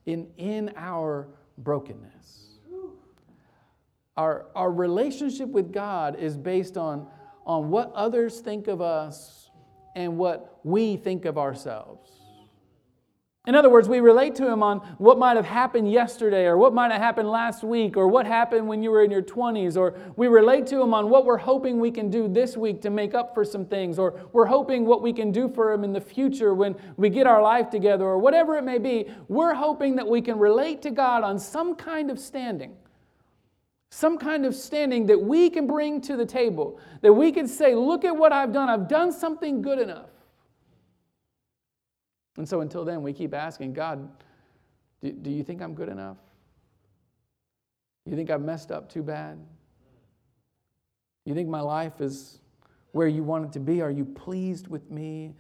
in, 0.06 0.28
in 0.36 0.72
our 0.76 1.28
brokenness. 1.58 2.46
Our, 4.16 4.46
our 4.54 4.72
relationship 4.72 5.48
with 5.48 5.72
God 5.72 6.18
is 6.18 6.36
based 6.36 6.76
on, 6.76 7.06
on 7.46 7.70
what 7.70 7.92
others 7.94 8.40
think 8.40 8.66
of 8.66 8.80
us 8.80 9.50
and 9.94 10.18
what 10.18 10.60
we 10.64 10.96
think 10.96 11.24
of 11.24 11.38
ourselves. 11.38 12.19
In 13.46 13.54
other 13.54 13.70
words, 13.70 13.88
we 13.88 14.00
relate 14.00 14.34
to 14.34 14.46
him 14.46 14.62
on 14.62 14.80
what 14.98 15.18
might 15.18 15.36
have 15.36 15.46
happened 15.46 15.90
yesterday 15.90 16.44
or 16.44 16.58
what 16.58 16.74
might 16.74 16.92
have 16.92 17.00
happened 17.00 17.30
last 17.30 17.64
week 17.64 17.96
or 17.96 18.06
what 18.06 18.26
happened 18.26 18.68
when 18.68 18.82
you 18.82 18.90
were 18.90 19.02
in 19.02 19.10
your 19.10 19.22
20s, 19.22 19.78
or 19.78 19.94
we 20.16 20.28
relate 20.28 20.66
to 20.66 20.80
him 20.80 20.92
on 20.92 21.08
what 21.08 21.24
we're 21.24 21.38
hoping 21.38 21.80
we 21.80 21.90
can 21.90 22.10
do 22.10 22.28
this 22.28 22.54
week 22.54 22.82
to 22.82 22.90
make 22.90 23.14
up 23.14 23.32
for 23.32 23.42
some 23.42 23.64
things, 23.64 23.98
or 23.98 24.20
we're 24.34 24.44
hoping 24.44 24.84
what 24.84 25.00
we 25.00 25.10
can 25.10 25.32
do 25.32 25.48
for 25.48 25.72
him 25.72 25.84
in 25.84 25.92
the 25.94 26.00
future 26.00 26.52
when 26.52 26.76
we 26.98 27.08
get 27.08 27.26
our 27.26 27.40
life 27.40 27.70
together, 27.70 28.04
or 28.04 28.18
whatever 28.18 28.56
it 28.58 28.62
may 28.62 28.76
be. 28.76 29.10
We're 29.28 29.54
hoping 29.54 29.96
that 29.96 30.06
we 30.06 30.20
can 30.20 30.38
relate 30.38 30.82
to 30.82 30.90
God 30.90 31.24
on 31.24 31.38
some 31.38 31.74
kind 31.74 32.10
of 32.10 32.18
standing. 32.18 32.76
Some 33.90 34.18
kind 34.18 34.44
of 34.44 34.54
standing 34.54 35.06
that 35.06 35.20
we 35.20 35.48
can 35.48 35.66
bring 35.66 36.02
to 36.02 36.14
the 36.14 36.26
table, 36.26 36.78
that 37.00 37.12
we 37.14 37.32
can 37.32 37.48
say, 37.48 37.74
Look 37.74 38.04
at 38.04 38.14
what 38.14 38.32
I've 38.32 38.52
done. 38.52 38.68
I've 38.68 38.86
done 38.86 39.10
something 39.12 39.62
good 39.62 39.78
enough. 39.78 40.10
And 42.36 42.48
so 42.48 42.60
until 42.60 42.84
then, 42.84 43.02
we 43.02 43.12
keep 43.12 43.34
asking 43.34 43.72
God, 43.72 44.08
do, 45.02 45.12
do 45.12 45.30
you 45.30 45.42
think 45.42 45.60
I'm 45.62 45.74
good 45.74 45.88
enough? 45.88 46.18
You 48.06 48.16
think 48.16 48.30
I've 48.30 48.42
messed 48.42 48.70
up 48.70 48.90
too 48.90 49.02
bad? 49.02 49.38
You 51.24 51.34
think 51.34 51.48
my 51.48 51.60
life 51.60 52.00
is 52.00 52.40
where 52.92 53.08
you 53.08 53.22
want 53.22 53.44
it 53.44 53.52
to 53.52 53.60
be? 53.60 53.82
Are 53.82 53.90
you 53.90 54.04
pleased 54.04 54.68
with 54.68 54.90
me? 54.90 55.34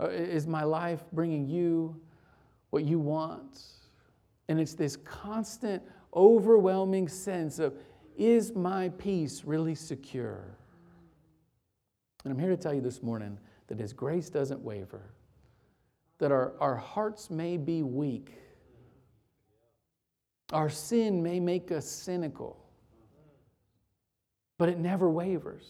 Uh, 0.00 0.08
is 0.08 0.46
my 0.46 0.62
life 0.62 1.02
bringing 1.12 1.46
you 1.48 2.00
what 2.70 2.84
you 2.84 2.98
want? 2.98 3.62
And 4.48 4.60
it's 4.60 4.74
this 4.74 4.96
constant, 4.96 5.82
overwhelming 6.14 7.08
sense 7.08 7.58
of, 7.58 7.74
is 8.16 8.54
my 8.54 8.90
peace 8.90 9.42
really 9.44 9.74
secure? 9.74 10.56
And 12.24 12.32
I'm 12.32 12.38
here 12.38 12.50
to 12.50 12.56
tell 12.56 12.74
you 12.74 12.80
this 12.80 13.02
morning 13.02 13.38
that 13.66 13.78
His 13.78 13.92
grace 13.92 14.30
doesn't 14.30 14.60
waver 14.60 15.12
that 16.18 16.32
our, 16.32 16.52
our 16.60 16.76
hearts 16.76 17.30
may 17.30 17.56
be 17.56 17.82
weak. 17.82 18.32
Our 20.52 20.68
sin 20.68 21.22
may 21.22 21.40
make 21.40 21.70
us 21.70 21.86
cynical, 21.86 22.58
but 24.56 24.68
it 24.68 24.78
never 24.78 25.10
wavers. 25.10 25.64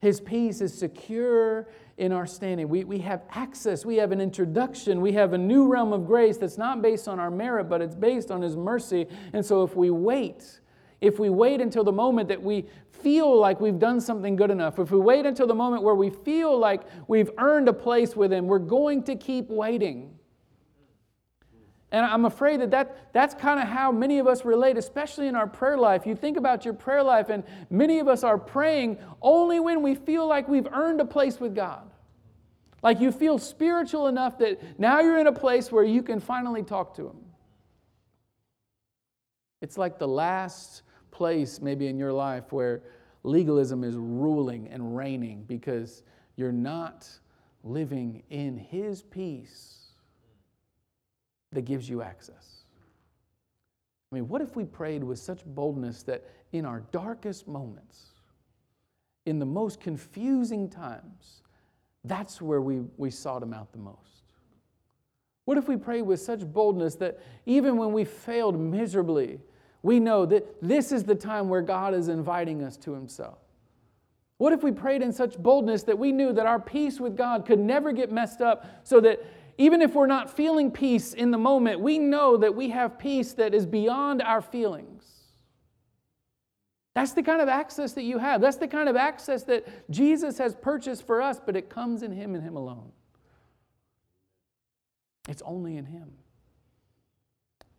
His 0.00 0.20
peace 0.20 0.60
is 0.60 0.76
secure 0.76 1.68
in 1.96 2.12
our 2.12 2.26
standing. 2.26 2.68
We, 2.68 2.84
we 2.84 2.98
have 2.98 3.22
access, 3.30 3.84
we 3.84 3.96
have 3.96 4.10
an 4.10 4.20
introduction, 4.20 5.00
we 5.00 5.12
have 5.12 5.32
a 5.32 5.38
new 5.38 5.66
realm 5.68 5.92
of 5.92 6.06
grace 6.06 6.38
that's 6.38 6.58
not 6.58 6.82
based 6.82 7.06
on 7.06 7.20
our 7.20 7.30
merit, 7.30 7.68
but 7.68 7.80
it's 7.80 7.94
based 7.94 8.30
on 8.30 8.42
His 8.42 8.56
mercy. 8.56 9.06
And 9.32 9.44
so 9.44 9.62
if 9.62 9.76
we 9.76 9.90
wait, 9.90 10.60
if 11.02 11.18
we 11.18 11.28
wait 11.28 11.60
until 11.60 11.82
the 11.82 11.92
moment 11.92 12.28
that 12.28 12.40
we 12.40 12.64
feel 13.02 13.36
like 13.36 13.60
we've 13.60 13.80
done 13.80 14.00
something 14.00 14.36
good 14.36 14.52
enough, 14.52 14.78
if 14.78 14.92
we 14.92 15.00
wait 15.00 15.26
until 15.26 15.48
the 15.48 15.54
moment 15.54 15.82
where 15.82 15.96
we 15.96 16.08
feel 16.08 16.56
like 16.56 16.82
we've 17.08 17.30
earned 17.38 17.68
a 17.68 17.72
place 17.72 18.14
with 18.14 18.32
Him, 18.32 18.46
we're 18.46 18.60
going 18.60 19.02
to 19.02 19.16
keep 19.16 19.50
waiting. 19.50 20.14
And 21.90 22.06
I'm 22.06 22.24
afraid 22.24 22.60
that, 22.60 22.70
that 22.70 23.12
that's 23.12 23.34
kind 23.34 23.60
of 23.60 23.66
how 23.66 23.90
many 23.90 24.20
of 24.20 24.28
us 24.28 24.44
relate, 24.44 24.78
especially 24.78 25.26
in 25.26 25.34
our 25.34 25.48
prayer 25.48 25.76
life. 25.76 26.06
You 26.06 26.14
think 26.14 26.36
about 26.36 26.64
your 26.64 26.72
prayer 26.72 27.02
life, 27.02 27.30
and 27.30 27.42
many 27.68 27.98
of 27.98 28.06
us 28.06 28.22
are 28.22 28.38
praying 28.38 28.96
only 29.20 29.58
when 29.58 29.82
we 29.82 29.96
feel 29.96 30.26
like 30.26 30.48
we've 30.48 30.68
earned 30.72 31.00
a 31.00 31.04
place 31.04 31.40
with 31.40 31.54
God. 31.54 31.90
Like 32.80 33.00
you 33.00 33.10
feel 33.10 33.38
spiritual 33.38 34.06
enough 34.06 34.38
that 34.38 34.78
now 34.78 35.00
you're 35.00 35.18
in 35.18 35.26
a 35.26 35.32
place 35.32 35.72
where 35.72 35.84
you 35.84 36.02
can 36.02 36.20
finally 36.20 36.62
talk 36.62 36.94
to 36.94 37.08
Him. 37.08 37.16
It's 39.60 39.76
like 39.76 39.98
the 39.98 40.08
last 40.08 40.82
place, 41.12 41.60
maybe 41.60 41.86
in 41.86 41.98
your 41.98 42.12
life, 42.12 42.52
where 42.52 42.82
legalism 43.22 43.84
is 43.84 43.94
ruling 43.96 44.68
and 44.68 44.96
reigning 44.96 45.44
because 45.44 46.02
you're 46.36 46.50
not 46.50 47.08
living 47.62 48.22
in 48.30 48.56
His 48.56 49.02
peace 49.02 49.90
that 51.52 51.62
gives 51.62 51.88
you 51.88 52.02
access. 52.02 52.64
I 54.10 54.16
mean, 54.16 54.28
what 54.28 54.42
if 54.42 54.56
we 54.56 54.64
prayed 54.64 55.04
with 55.04 55.18
such 55.18 55.44
boldness 55.44 56.02
that 56.04 56.24
in 56.52 56.66
our 56.66 56.80
darkest 56.90 57.46
moments, 57.46 58.10
in 59.24 59.38
the 59.38 59.46
most 59.46 59.80
confusing 59.80 60.68
times, 60.68 61.42
that's 62.04 62.42
where 62.42 62.60
we, 62.60 62.80
we 62.96 63.10
sought 63.10 63.42
Him 63.42 63.54
out 63.54 63.72
the 63.72 63.78
most? 63.78 64.22
What 65.44 65.58
if 65.58 65.68
we 65.68 65.76
prayed 65.76 66.02
with 66.02 66.20
such 66.20 66.40
boldness 66.44 66.94
that 66.96 67.20
even 67.46 67.76
when 67.76 67.92
we 67.92 68.04
failed 68.04 68.58
miserably, 68.58 69.40
we 69.82 69.98
know 69.98 70.24
that 70.26 70.62
this 70.62 70.92
is 70.92 71.04
the 71.04 71.14
time 71.14 71.48
where 71.48 71.62
God 71.62 71.94
is 71.94 72.08
inviting 72.08 72.62
us 72.62 72.76
to 72.78 72.92
Himself. 72.92 73.38
What 74.38 74.52
if 74.52 74.62
we 74.62 74.72
prayed 74.72 75.02
in 75.02 75.12
such 75.12 75.38
boldness 75.38 75.84
that 75.84 75.98
we 75.98 76.12
knew 76.12 76.32
that 76.32 76.46
our 76.46 76.58
peace 76.58 76.98
with 76.98 77.16
God 77.16 77.46
could 77.46 77.58
never 77.58 77.92
get 77.92 78.10
messed 78.10 78.40
up 78.40 78.66
so 78.82 79.00
that 79.00 79.24
even 79.58 79.82
if 79.82 79.94
we're 79.94 80.06
not 80.06 80.34
feeling 80.34 80.70
peace 80.70 81.12
in 81.12 81.30
the 81.30 81.38
moment, 81.38 81.80
we 81.80 81.98
know 81.98 82.36
that 82.36 82.54
we 82.54 82.70
have 82.70 82.98
peace 82.98 83.32
that 83.34 83.54
is 83.54 83.66
beyond 83.66 84.22
our 84.22 84.40
feelings? 84.40 85.04
That's 86.94 87.12
the 87.12 87.22
kind 87.22 87.40
of 87.40 87.48
access 87.48 87.92
that 87.92 88.02
you 88.02 88.18
have. 88.18 88.40
That's 88.40 88.56
the 88.56 88.68
kind 88.68 88.88
of 88.88 88.96
access 88.96 89.44
that 89.44 89.90
Jesus 89.90 90.38
has 90.38 90.54
purchased 90.54 91.06
for 91.06 91.22
us, 91.22 91.40
but 91.44 91.56
it 91.56 91.70
comes 91.70 92.02
in 92.02 92.12
Him 92.12 92.34
and 92.34 92.44
Him 92.44 92.56
alone. 92.56 92.92
It's 95.28 95.42
only 95.42 95.76
in 95.76 95.86
Him. 95.86 96.10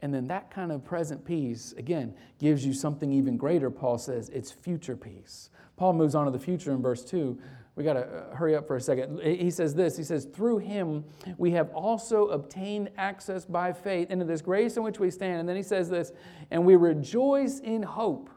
And 0.03 0.13
then 0.13 0.27
that 0.27 0.51
kind 0.51 0.73
of 0.73 0.83
present 0.83 1.23
peace, 1.23 1.73
again, 1.77 2.13
gives 2.37 2.65
you 2.65 2.73
something 2.73 3.09
even 3.13 3.37
greater, 3.37 3.71
Paul 3.71 3.97
says. 3.97 4.27
It's 4.27 4.51
future 4.51 4.97
peace. 4.97 5.49
Paul 5.77 5.93
moves 5.93 6.13
on 6.13 6.25
to 6.25 6.31
the 6.31 6.37
future 6.37 6.73
in 6.73 6.81
verse 6.81 7.05
2. 7.05 7.39
We 7.77 7.85
got 7.85 7.93
to 7.93 8.01
uh, 8.01 8.35
hurry 8.35 8.53
up 8.53 8.67
for 8.67 8.75
a 8.75 8.81
second. 8.81 9.21
He 9.21 9.49
says 9.49 9.73
this 9.73 9.95
He 9.95 10.03
says, 10.03 10.25
Through 10.25 10.57
him 10.57 11.05
we 11.37 11.51
have 11.51 11.69
also 11.69 12.27
obtained 12.27 12.89
access 12.97 13.45
by 13.45 13.71
faith 13.71 14.11
into 14.11 14.25
this 14.25 14.41
grace 14.41 14.75
in 14.75 14.83
which 14.83 14.99
we 14.99 15.09
stand. 15.09 15.39
And 15.39 15.47
then 15.47 15.55
he 15.55 15.63
says 15.63 15.89
this, 15.89 16.11
and 16.51 16.65
we 16.65 16.75
rejoice 16.75 17.59
in 17.59 17.81
hope 17.81 18.29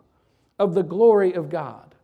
of 0.61 0.73
the 0.73 0.85
glory 0.85 1.33
of 1.33 1.51
God. 1.51 1.96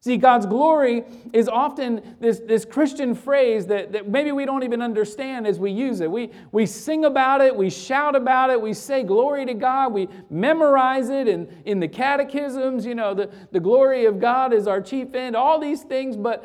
See, 0.00 0.18
God's 0.18 0.46
glory 0.46 1.04
is 1.32 1.48
often 1.48 2.16
this, 2.20 2.38
this 2.38 2.64
Christian 2.64 3.14
phrase 3.14 3.66
that, 3.66 3.92
that 3.92 4.08
maybe 4.08 4.30
we 4.30 4.44
don't 4.44 4.62
even 4.62 4.80
understand 4.80 5.46
as 5.46 5.58
we 5.58 5.72
use 5.72 6.00
it. 6.00 6.08
We, 6.10 6.30
we 6.52 6.64
sing 6.66 7.04
about 7.04 7.40
it, 7.40 7.56
we 7.56 7.70
shout 7.70 8.14
about 8.14 8.50
it, 8.50 8.60
we 8.60 8.72
say 8.72 9.02
glory 9.02 9.46
to 9.46 9.54
God, 9.54 9.92
we 9.92 10.08
memorize 10.30 11.08
it 11.08 11.26
in, 11.26 11.48
in 11.64 11.80
the 11.80 11.88
catechisms. 11.88 12.86
You 12.86 12.94
know, 12.94 13.14
the, 13.14 13.30
the 13.50 13.58
glory 13.58 14.04
of 14.04 14.20
God 14.20 14.52
is 14.52 14.68
our 14.68 14.80
chief 14.80 15.14
end, 15.14 15.34
all 15.34 15.58
these 15.58 15.82
things, 15.82 16.16
but 16.16 16.44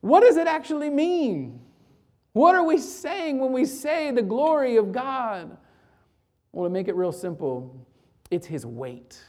what 0.00 0.20
does 0.20 0.36
it 0.36 0.46
actually 0.46 0.90
mean? 0.90 1.60
What 2.32 2.54
are 2.54 2.64
we 2.64 2.78
saying 2.78 3.38
when 3.38 3.52
we 3.52 3.64
say 3.64 4.10
the 4.10 4.22
glory 4.22 4.76
of 4.76 4.92
God? 4.92 5.56
Well, 6.52 6.68
to 6.68 6.72
make 6.72 6.88
it 6.88 6.94
real 6.94 7.12
simple, 7.12 7.86
it's 8.30 8.46
His 8.46 8.64
weight. 8.64 9.20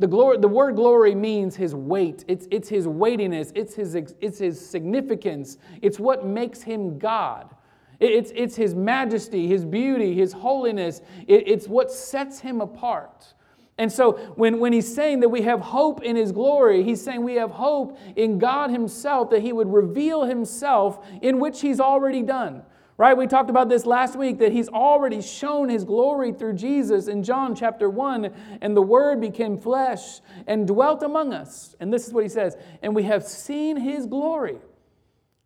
The, 0.00 0.06
glory, 0.06 0.38
the 0.38 0.48
word 0.48 0.76
glory 0.76 1.14
means 1.14 1.56
his 1.56 1.74
weight. 1.74 2.24
It's, 2.28 2.46
it's 2.50 2.68
his 2.68 2.86
weightiness. 2.86 3.52
It's 3.54 3.74
his, 3.74 3.94
it's 3.94 4.38
his 4.38 4.64
significance. 4.64 5.58
It's 5.82 5.98
what 5.98 6.24
makes 6.24 6.62
him 6.62 6.98
God. 6.98 7.54
It's, 7.98 8.30
it's 8.36 8.54
his 8.54 8.76
majesty, 8.76 9.48
his 9.48 9.64
beauty, 9.64 10.14
his 10.14 10.32
holiness. 10.32 11.00
It, 11.26 11.48
it's 11.48 11.66
what 11.66 11.90
sets 11.90 12.38
him 12.38 12.60
apart. 12.60 13.34
And 13.76 13.90
so 13.90 14.12
when, 14.36 14.60
when 14.60 14.72
he's 14.72 14.92
saying 14.92 15.20
that 15.20 15.28
we 15.28 15.42
have 15.42 15.60
hope 15.60 16.02
in 16.02 16.14
his 16.14 16.30
glory, 16.30 16.84
he's 16.84 17.02
saying 17.02 17.22
we 17.22 17.34
have 17.34 17.50
hope 17.50 17.98
in 18.14 18.38
God 18.38 18.70
himself, 18.70 19.30
that 19.30 19.42
he 19.42 19.52
would 19.52 19.72
reveal 19.72 20.24
himself 20.24 21.04
in 21.22 21.40
which 21.40 21.60
he's 21.60 21.80
already 21.80 22.22
done. 22.22 22.62
Right? 22.98 23.16
We 23.16 23.28
talked 23.28 23.48
about 23.48 23.68
this 23.68 23.86
last 23.86 24.16
week 24.16 24.40
that 24.40 24.50
he's 24.50 24.68
already 24.68 25.22
shown 25.22 25.68
his 25.68 25.84
glory 25.84 26.32
through 26.32 26.54
Jesus 26.54 27.06
in 27.06 27.22
John 27.22 27.54
chapter 27.54 27.88
1. 27.88 28.58
And 28.60 28.76
the 28.76 28.82
Word 28.82 29.20
became 29.20 29.56
flesh 29.56 30.20
and 30.48 30.66
dwelt 30.66 31.04
among 31.04 31.32
us. 31.32 31.76
And 31.78 31.94
this 31.94 32.08
is 32.08 32.12
what 32.12 32.24
he 32.24 32.28
says 32.28 32.56
And 32.82 32.96
we 32.96 33.04
have 33.04 33.22
seen 33.22 33.76
his 33.76 34.04
glory. 34.04 34.58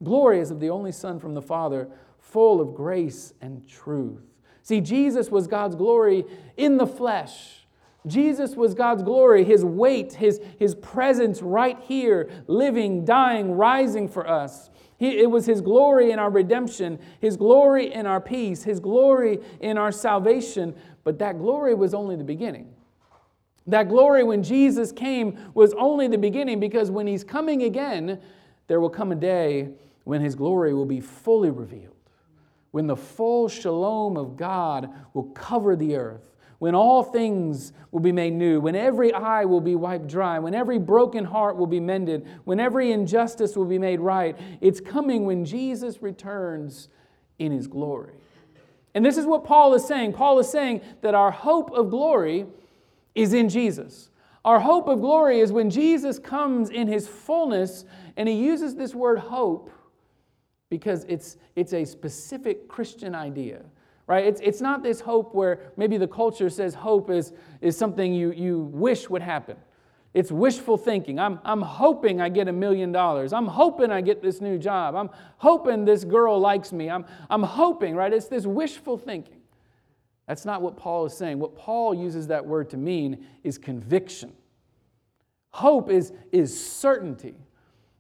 Glory 0.02 0.40
is 0.40 0.50
of 0.50 0.60
the 0.60 0.70
only 0.70 0.92
Son 0.92 1.20
from 1.20 1.34
the 1.34 1.42
Father, 1.42 1.88
full 2.18 2.58
of 2.58 2.74
grace 2.74 3.34
and 3.42 3.68
truth. 3.68 4.22
See, 4.62 4.80
Jesus 4.80 5.30
was 5.30 5.46
God's 5.46 5.76
glory 5.76 6.24
in 6.56 6.78
the 6.78 6.86
flesh. 6.86 7.66
Jesus 8.06 8.56
was 8.56 8.74
God's 8.74 9.02
glory, 9.02 9.44
His 9.44 9.64
weight, 9.64 10.14
His, 10.14 10.40
His 10.58 10.74
presence 10.74 11.40
right 11.40 11.78
here, 11.82 12.30
living, 12.48 13.04
dying, 13.04 13.52
rising 13.52 14.08
for 14.08 14.28
us. 14.28 14.70
He, 15.02 15.18
it 15.18 15.28
was 15.28 15.46
His 15.46 15.60
glory 15.60 16.12
in 16.12 16.20
our 16.20 16.30
redemption, 16.30 16.96
His 17.18 17.36
glory 17.36 17.92
in 17.92 18.06
our 18.06 18.20
peace, 18.20 18.62
His 18.62 18.78
glory 18.78 19.40
in 19.60 19.76
our 19.76 19.90
salvation. 19.90 20.76
But 21.02 21.18
that 21.18 21.38
glory 21.38 21.74
was 21.74 21.92
only 21.92 22.14
the 22.14 22.22
beginning. 22.22 22.72
That 23.66 23.88
glory 23.88 24.22
when 24.22 24.44
Jesus 24.44 24.92
came 24.92 25.50
was 25.54 25.72
only 25.72 26.06
the 26.06 26.18
beginning 26.18 26.60
because 26.60 26.88
when 26.88 27.08
He's 27.08 27.24
coming 27.24 27.64
again, 27.64 28.20
there 28.68 28.78
will 28.78 28.90
come 28.90 29.10
a 29.10 29.16
day 29.16 29.70
when 30.04 30.20
His 30.20 30.36
glory 30.36 30.72
will 30.72 30.86
be 30.86 31.00
fully 31.00 31.50
revealed, 31.50 31.96
when 32.70 32.86
the 32.86 32.94
full 32.94 33.48
shalom 33.48 34.16
of 34.16 34.36
God 34.36 34.88
will 35.14 35.30
cover 35.30 35.74
the 35.74 35.96
earth 35.96 36.31
when 36.62 36.76
all 36.76 37.02
things 37.02 37.72
will 37.90 37.98
be 37.98 38.12
made 38.12 38.32
new, 38.32 38.60
when 38.60 38.76
every 38.76 39.12
eye 39.12 39.44
will 39.44 39.60
be 39.60 39.74
wiped 39.74 40.06
dry, 40.06 40.38
when 40.38 40.54
every 40.54 40.78
broken 40.78 41.24
heart 41.24 41.56
will 41.56 41.66
be 41.66 41.80
mended, 41.80 42.24
when 42.44 42.60
every 42.60 42.92
injustice 42.92 43.56
will 43.56 43.64
be 43.64 43.80
made 43.80 43.98
right. 43.98 44.38
It's 44.60 44.80
coming 44.80 45.24
when 45.24 45.44
Jesus 45.44 46.02
returns 46.02 46.88
in 47.40 47.50
his 47.50 47.66
glory. 47.66 48.12
And 48.94 49.04
this 49.04 49.18
is 49.18 49.26
what 49.26 49.42
Paul 49.42 49.74
is 49.74 49.84
saying. 49.84 50.12
Paul 50.12 50.38
is 50.38 50.48
saying 50.48 50.82
that 51.00 51.16
our 51.16 51.32
hope 51.32 51.72
of 51.72 51.90
glory 51.90 52.46
is 53.16 53.32
in 53.32 53.48
Jesus. 53.48 54.10
Our 54.44 54.60
hope 54.60 54.86
of 54.86 55.00
glory 55.00 55.40
is 55.40 55.50
when 55.50 55.68
Jesus 55.68 56.20
comes 56.20 56.70
in 56.70 56.86
his 56.86 57.08
fullness, 57.08 57.86
and 58.16 58.28
he 58.28 58.36
uses 58.36 58.76
this 58.76 58.94
word 58.94 59.18
hope 59.18 59.68
because 60.70 61.02
it's, 61.08 61.38
it's 61.56 61.72
a 61.72 61.84
specific 61.84 62.68
Christian 62.68 63.16
idea, 63.16 63.62
right? 64.06 64.24
It's, 64.24 64.40
it's 64.42 64.60
not 64.60 64.82
this 64.82 65.00
hope 65.00 65.34
where 65.34 65.72
maybe 65.76 65.96
the 65.96 66.08
culture 66.08 66.50
says 66.50 66.74
hope 66.74 67.10
is, 67.10 67.32
is 67.60 67.76
something 67.76 68.12
you, 68.12 68.32
you 68.32 68.60
wish 68.72 69.08
would 69.08 69.22
happen. 69.22 69.56
It's 70.14 70.30
wishful 70.30 70.76
thinking. 70.76 71.18
I'm, 71.18 71.38
I'm 71.44 71.62
hoping 71.62 72.20
I 72.20 72.28
get 72.28 72.46
a 72.46 72.52
million 72.52 72.92
dollars. 72.92 73.32
I'm 73.32 73.46
hoping 73.46 73.90
I 73.90 74.02
get 74.02 74.20
this 74.20 74.42
new 74.42 74.58
job. 74.58 74.94
I'm 74.94 75.08
hoping 75.38 75.86
this 75.86 76.04
girl 76.04 76.38
likes 76.38 76.70
me. 76.70 76.90
I'm, 76.90 77.06
I'm 77.30 77.42
hoping, 77.42 77.94
right? 77.96 78.12
It's 78.12 78.28
this 78.28 78.44
wishful 78.44 78.98
thinking. 78.98 79.40
That's 80.26 80.44
not 80.44 80.60
what 80.60 80.76
Paul 80.76 81.06
is 81.06 81.16
saying. 81.16 81.38
What 81.38 81.56
Paul 81.56 81.94
uses 81.94 82.26
that 82.26 82.44
word 82.44 82.70
to 82.70 82.76
mean 82.76 83.26
is 83.42 83.56
conviction. 83.56 84.32
Hope 85.50 85.90
is, 85.90 86.12
is 86.30 86.72
certainty. 86.72 87.34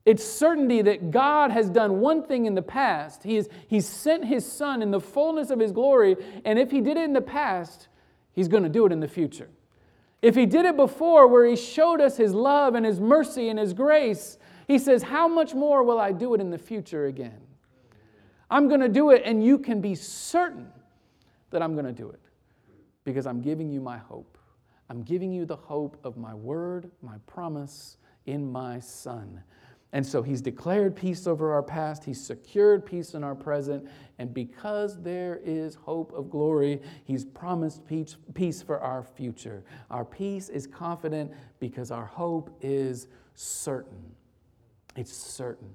It's 0.04 0.24
certainty 0.24 0.82
that 0.82 1.10
God 1.10 1.50
has 1.52 1.70
done 1.70 2.00
one 2.00 2.24
thing 2.24 2.46
in 2.46 2.54
the 2.54 2.62
past. 2.62 3.22
He 3.22 3.36
has, 3.36 3.48
he's 3.68 3.86
sent 3.86 4.24
His 4.24 4.50
Son 4.50 4.82
in 4.82 4.90
the 4.90 5.00
fullness 5.00 5.50
of 5.50 5.60
His 5.60 5.72
glory, 5.72 6.16
and 6.44 6.58
if 6.58 6.70
He 6.70 6.80
did 6.80 6.96
it 6.96 7.04
in 7.04 7.12
the 7.12 7.20
past, 7.20 7.88
He's 8.32 8.48
going 8.48 8.62
to 8.62 8.68
do 8.68 8.86
it 8.86 8.92
in 8.92 9.00
the 9.00 9.08
future. 9.08 9.48
If 10.22 10.36
he 10.36 10.46
did 10.46 10.64
it 10.64 10.76
before, 10.76 11.26
where 11.26 11.44
he 11.44 11.56
showed 11.56 12.00
us 12.00 12.16
his 12.16 12.32
love 12.32 12.76
and 12.76 12.86
his 12.86 13.00
mercy 13.00 13.48
and 13.48 13.58
his 13.58 13.72
grace, 13.72 14.38
he 14.68 14.78
says, 14.78 15.02
How 15.02 15.26
much 15.26 15.52
more 15.52 15.82
will 15.82 15.98
I 15.98 16.12
do 16.12 16.32
it 16.34 16.40
in 16.40 16.50
the 16.50 16.58
future 16.58 17.06
again? 17.06 17.40
I'm 18.48 18.68
going 18.68 18.80
to 18.80 18.88
do 18.88 19.10
it, 19.10 19.22
and 19.24 19.44
you 19.44 19.58
can 19.58 19.80
be 19.80 19.96
certain 19.96 20.68
that 21.50 21.60
I'm 21.60 21.72
going 21.74 21.86
to 21.86 21.92
do 21.92 22.10
it 22.10 22.20
because 23.04 23.26
I'm 23.26 23.42
giving 23.42 23.68
you 23.68 23.80
my 23.80 23.98
hope. 23.98 24.38
I'm 24.88 25.02
giving 25.02 25.32
you 25.32 25.44
the 25.44 25.56
hope 25.56 25.98
of 26.04 26.16
my 26.16 26.34
word, 26.34 26.90
my 27.02 27.16
promise 27.26 27.96
in 28.26 28.50
my 28.50 28.78
Son. 28.78 29.42
And 29.94 30.06
so 30.06 30.22
he's 30.22 30.40
declared 30.40 30.96
peace 30.96 31.26
over 31.26 31.52
our 31.52 31.62
past, 31.62 32.04
he's 32.04 32.20
secured 32.24 32.86
peace 32.86 33.12
in 33.12 33.22
our 33.22 33.34
present, 33.34 33.86
and 34.18 34.32
because 34.32 35.02
there 35.02 35.40
is 35.44 35.74
hope 35.74 36.12
of 36.14 36.30
glory, 36.30 36.80
he's 37.04 37.26
promised 37.26 37.86
peace, 37.86 38.16
peace 38.32 38.62
for 38.62 38.80
our 38.80 39.02
future. 39.02 39.64
Our 39.90 40.04
peace 40.04 40.48
is 40.48 40.66
confident 40.66 41.30
because 41.60 41.90
our 41.90 42.06
hope 42.06 42.56
is 42.62 43.08
certain. 43.34 44.14
It's 44.96 45.12
certain. 45.12 45.68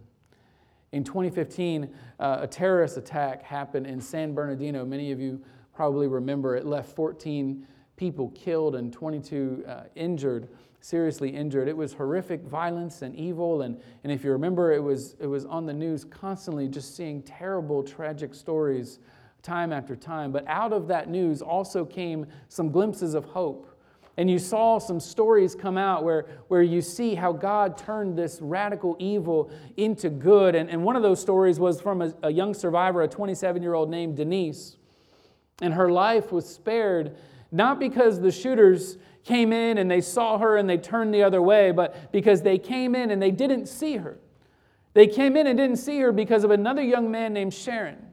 In 0.94 1.04
2015, 1.04 1.94
uh, 2.20 2.38
a 2.42 2.48
terrorist 2.48 2.98
attack 2.98 3.44
happened 3.44 3.86
in 3.86 4.02
San 4.02 4.34
Bernardino. 4.34 4.84
Many 4.84 5.12
of 5.12 5.20
you 5.20 5.44
probably 5.76 6.08
remember 6.08 6.56
it 6.56 6.66
left 6.66 6.96
14 6.96 7.68
people 7.98 8.30
killed 8.30 8.76
and 8.76 8.92
22 8.94 9.64
uh, 9.68 9.84
injured 9.96 10.50
seriously 10.82 11.30
injured. 11.30 11.68
It 11.68 11.76
was 11.76 11.94
horrific 11.94 12.44
violence 12.44 13.02
and 13.02 13.16
evil. 13.16 13.62
And, 13.64 13.80
and 14.04 14.12
if 14.12 14.24
you 14.24 14.32
remember, 14.32 14.72
it 14.72 14.82
was, 14.82 15.16
it 15.20 15.28
was 15.28 15.46
on 15.46 15.66
the 15.66 15.74
news 15.74 16.04
constantly 16.06 16.68
just 16.68 16.96
seeing 16.96 17.22
terrible, 17.24 17.84
tragic 17.84 18.34
stories 18.34 19.00
time 19.42 19.72
after 19.72 19.96
time. 19.96 20.32
But 20.32 20.46
out 20.48 20.74
of 20.74 20.88
that 20.88 21.10
news 21.10 21.42
also 21.42 21.86
came 21.86 22.26
some 22.50 22.72
glimpses 22.72 23.14
of 23.14 23.26
hope. 23.26 23.74
And 24.20 24.32
you 24.32 24.40
saw 24.40 24.80
some 24.80 25.00
stories 25.00 25.54
come 25.54 25.78
out 25.78 26.04
where, 26.04 26.26
where 26.48 26.64
you 26.64 26.82
see 26.82 27.14
how 27.14 27.32
God 27.32 27.78
turned 27.78 28.18
this 28.18 28.40
radical 28.42 28.96
evil 28.98 29.52
into 29.78 30.10
good. 30.10 30.56
And, 30.56 30.70
and 30.70 30.84
one 30.84 30.96
of 30.96 31.04
those 31.04 31.22
stories 31.22 31.60
was 31.60 31.80
from 31.80 32.02
a, 32.02 32.14
a 32.24 32.32
young 32.32 32.56
survivor, 32.56 33.04
a 33.04 33.08
27 33.08 33.62
year 33.62 33.76
old 33.76 33.92
named 33.92 34.18
Denise. 34.18 34.78
And 35.62 35.74
her 35.74 35.92
life 35.92 36.32
was 36.32 36.48
spared 36.48 37.16
not 37.52 37.80
because 37.80 38.20
the 38.20 38.32
shooters 38.32 38.98
came 39.28 39.52
in 39.52 39.78
and 39.78 39.92
they 39.92 40.02
saw 40.02 40.38
her 40.38 40.58
and 40.58 40.70
they 40.70 40.78
turned 40.78 41.14
the 41.14 41.22
other 41.22 41.42
way, 41.42 41.72
but 41.72 42.12
because 42.12 42.42
they 42.42 42.58
came 42.58 42.96
in 42.96 43.12
and 43.12 43.22
they 43.22 43.30
didn't 43.30 43.68
see 43.68 43.98
her. 43.98 44.18
They 44.94 45.06
came 45.06 45.36
in 45.36 45.46
and 45.46 45.58
didn't 45.58 45.78
see 45.78 46.00
her 46.00 46.12
because 46.12 46.44
of 46.44 46.50
another 46.50 46.82
young 46.82 47.12
man 47.12 47.34
named 47.34 47.54
Shannon, 47.54 48.04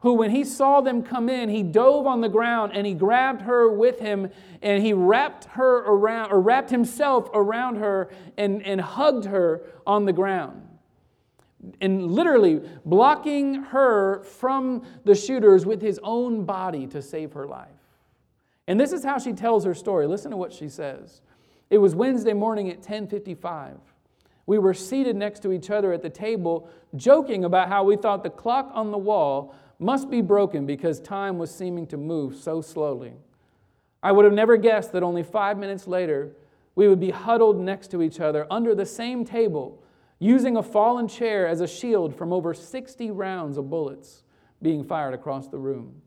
who, 0.00 0.14
when 0.14 0.30
he 0.30 0.44
saw 0.44 0.80
them 0.80 1.02
come 1.02 1.28
in, 1.28 1.48
he 1.48 1.62
dove 1.62 2.06
on 2.06 2.20
the 2.20 2.28
ground 2.28 2.72
and 2.74 2.86
he 2.86 2.94
grabbed 2.94 3.42
her 3.42 3.70
with 3.70 3.98
him 3.98 4.30
and 4.62 4.82
he 4.82 4.92
wrapped 4.92 5.44
her 5.46 5.78
around, 5.78 6.30
or 6.30 6.40
wrapped 6.40 6.70
himself 6.70 7.28
around 7.34 7.76
her 7.76 8.10
and, 8.38 8.64
and 8.64 8.80
hugged 8.80 9.24
her 9.26 9.62
on 9.86 10.04
the 10.04 10.12
ground. 10.12 10.68
And 11.80 12.10
literally 12.10 12.60
blocking 12.84 13.54
her 13.54 14.22
from 14.24 14.84
the 15.04 15.14
shooters 15.14 15.66
with 15.66 15.82
his 15.82 16.00
own 16.02 16.44
body 16.44 16.86
to 16.88 17.02
save 17.02 17.32
her 17.32 17.46
life. 17.46 17.81
And 18.68 18.78
this 18.78 18.92
is 18.92 19.04
how 19.04 19.18
she 19.18 19.32
tells 19.32 19.64
her 19.64 19.74
story. 19.74 20.06
Listen 20.06 20.30
to 20.30 20.36
what 20.36 20.52
she 20.52 20.68
says. 20.68 21.20
It 21.70 21.78
was 21.78 21.94
Wednesday 21.94 22.32
morning 22.32 22.68
at 22.68 22.82
10:55. 22.82 23.78
We 24.46 24.58
were 24.58 24.74
seated 24.74 25.16
next 25.16 25.40
to 25.40 25.52
each 25.52 25.70
other 25.70 25.92
at 25.92 26.02
the 26.02 26.10
table, 26.10 26.68
joking 26.96 27.44
about 27.44 27.68
how 27.68 27.84
we 27.84 27.96
thought 27.96 28.22
the 28.22 28.30
clock 28.30 28.70
on 28.74 28.90
the 28.90 28.98
wall 28.98 29.54
must 29.78 30.10
be 30.10 30.20
broken 30.20 30.66
because 30.66 31.00
time 31.00 31.38
was 31.38 31.50
seeming 31.50 31.86
to 31.88 31.96
move 31.96 32.36
so 32.36 32.60
slowly. 32.60 33.14
I 34.02 34.12
would 34.12 34.24
have 34.24 34.34
never 34.34 34.56
guessed 34.56 34.92
that 34.92 35.02
only 35.02 35.22
five 35.22 35.58
minutes 35.58 35.86
later, 35.86 36.32
we 36.74 36.88
would 36.88 37.00
be 37.00 37.10
huddled 37.10 37.60
next 37.60 37.88
to 37.92 38.02
each 38.02 38.20
other 38.20 38.46
under 38.50 38.74
the 38.74 38.86
same 38.86 39.24
table, 39.24 39.82
using 40.18 40.56
a 40.56 40.62
fallen 40.62 41.08
chair 41.08 41.46
as 41.46 41.60
a 41.60 41.66
shield 41.66 42.14
from 42.14 42.32
over 42.32 42.54
60 42.54 43.10
rounds 43.10 43.56
of 43.56 43.70
bullets 43.70 44.24
being 44.60 44.82
fired 44.82 45.14
across 45.14 45.48
the 45.48 45.58
room. 45.58 46.02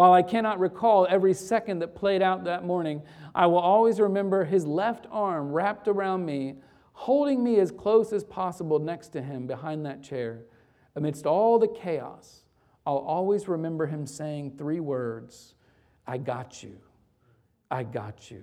While 0.00 0.14
I 0.14 0.22
cannot 0.22 0.60
recall 0.60 1.06
every 1.10 1.34
second 1.34 1.80
that 1.80 1.94
played 1.94 2.22
out 2.22 2.44
that 2.44 2.64
morning, 2.64 3.02
I 3.34 3.44
will 3.48 3.58
always 3.58 4.00
remember 4.00 4.46
his 4.46 4.64
left 4.64 5.06
arm 5.10 5.52
wrapped 5.52 5.88
around 5.88 6.24
me, 6.24 6.54
holding 6.94 7.44
me 7.44 7.60
as 7.60 7.70
close 7.70 8.10
as 8.14 8.24
possible 8.24 8.78
next 8.78 9.08
to 9.08 9.20
him 9.20 9.46
behind 9.46 9.84
that 9.84 10.02
chair. 10.02 10.46
Amidst 10.96 11.26
all 11.26 11.58
the 11.58 11.68
chaos, 11.68 12.44
I'll 12.86 12.96
always 12.96 13.46
remember 13.46 13.84
him 13.84 14.06
saying 14.06 14.54
three 14.56 14.80
words 14.80 15.54
I 16.06 16.16
got 16.16 16.62
you. 16.62 16.78
I 17.70 17.82
got 17.82 18.30
you. 18.30 18.42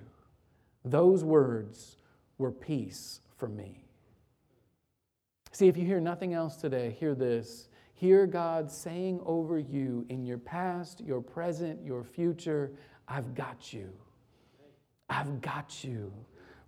Those 0.84 1.24
words 1.24 1.96
were 2.38 2.52
peace 2.52 3.20
for 3.36 3.48
me. 3.48 3.82
See, 5.50 5.66
if 5.66 5.76
you 5.76 5.84
hear 5.84 5.98
nothing 5.98 6.34
else 6.34 6.54
today, 6.54 6.96
hear 7.00 7.16
this. 7.16 7.68
Hear 7.98 8.28
God 8.28 8.70
saying 8.70 9.20
over 9.26 9.58
you 9.58 10.06
in 10.08 10.24
your 10.24 10.38
past, 10.38 11.00
your 11.00 11.20
present, 11.20 11.84
your 11.84 12.04
future, 12.04 12.70
I've 13.08 13.34
got 13.34 13.72
you. 13.72 13.90
I've 15.10 15.40
got 15.40 15.82
you 15.82 16.12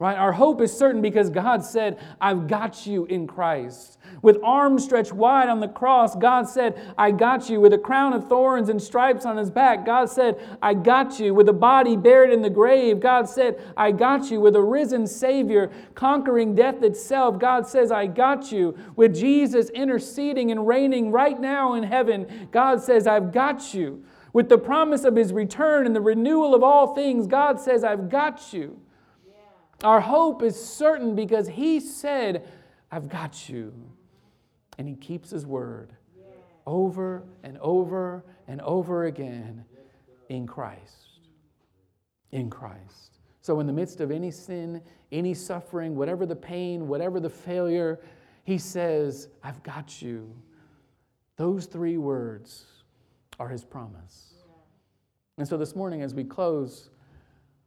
right? 0.00 0.16
Our 0.16 0.32
hope 0.32 0.62
is 0.62 0.72
certain 0.72 1.02
because 1.02 1.28
God 1.28 1.62
said, 1.62 1.98
I've 2.22 2.48
got 2.48 2.86
you 2.86 3.04
in 3.04 3.26
Christ. 3.26 3.98
With 4.22 4.38
arms 4.42 4.82
stretched 4.82 5.12
wide 5.12 5.50
on 5.50 5.60
the 5.60 5.68
cross, 5.68 6.16
God 6.16 6.48
said, 6.48 6.80
I 6.96 7.10
got 7.10 7.50
you. 7.50 7.60
With 7.60 7.74
a 7.74 7.78
crown 7.78 8.14
of 8.14 8.26
thorns 8.26 8.70
and 8.70 8.80
stripes 8.80 9.26
on 9.26 9.36
his 9.36 9.50
back, 9.50 9.84
God 9.84 10.08
said, 10.08 10.40
I 10.62 10.72
got 10.72 11.20
you. 11.20 11.34
With 11.34 11.50
a 11.50 11.52
body 11.52 11.98
buried 11.98 12.32
in 12.32 12.40
the 12.40 12.48
grave, 12.48 12.98
God 12.98 13.28
said, 13.28 13.62
I 13.76 13.92
got 13.92 14.30
you. 14.30 14.40
With 14.40 14.56
a 14.56 14.62
risen 14.62 15.06
Savior 15.06 15.70
conquering 15.94 16.54
death 16.54 16.82
itself, 16.82 17.38
God 17.38 17.66
says, 17.66 17.92
I 17.92 18.06
got 18.06 18.50
you. 18.50 18.74
With 18.96 19.14
Jesus 19.14 19.68
interceding 19.68 20.50
and 20.50 20.66
reigning 20.66 21.12
right 21.12 21.38
now 21.38 21.74
in 21.74 21.82
heaven, 21.82 22.48
God 22.50 22.82
says, 22.82 23.06
I've 23.06 23.32
got 23.32 23.74
you. 23.74 24.02
With 24.32 24.48
the 24.48 24.58
promise 24.58 25.04
of 25.04 25.14
his 25.14 25.30
return 25.30 25.84
and 25.84 25.94
the 25.94 26.00
renewal 26.00 26.54
of 26.54 26.62
all 26.62 26.94
things, 26.94 27.26
God 27.26 27.60
says, 27.60 27.84
I've 27.84 28.08
got 28.08 28.54
you. 28.54 28.80
Our 29.82 30.00
hope 30.00 30.42
is 30.42 30.62
certain 30.62 31.14
because 31.14 31.48
He 31.48 31.80
said, 31.80 32.46
I've 32.90 33.08
got 33.08 33.48
you. 33.48 33.72
And 34.78 34.88
He 34.88 34.94
keeps 34.94 35.30
His 35.30 35.46
word 35.46 35.94
over 36.66 37.24
and 37.42 37.58
over 37.58 38.24
and 38.46 38.60
over 38.60 39.06
again 39.06 39.64
in 40.28 40.46
Christ. 40.46 41.20
In 42.32 42.50
Christ. 42.50 43.18
So, 43.42 43.60
in 43.60 43.66
the 43.66 43.72
midst 43.72 44.00
of 44.00 44.10
any 44.10 44.30
sin, 44.30 44.82
any 45.10 45.34
suffering, 45.34 45.96
whatever 45.96 46.26
the 46.26 46.36
pain, 46.36 46.86
whatever 46.86 47.18
the 47.18 47.30
failure, 47.30 47.98
He 48.44 48.58
says, 48.58 49.28
I've 49.42 49.62
got 49.62 50.02
you. 50.02 50.30
Those 51.36 51.66
three 51.66 51.96
words 51.96 52.66
are 53.38 53.48
His 53.48 53.64
promise. 53.64 54.34
And 55.38 55.48
so, 55.48 55.56
this 55.56 55.74
morning, 55.74 56.02
as 56.02 56.14
we 56.14 56.22
close, 56.22 56.90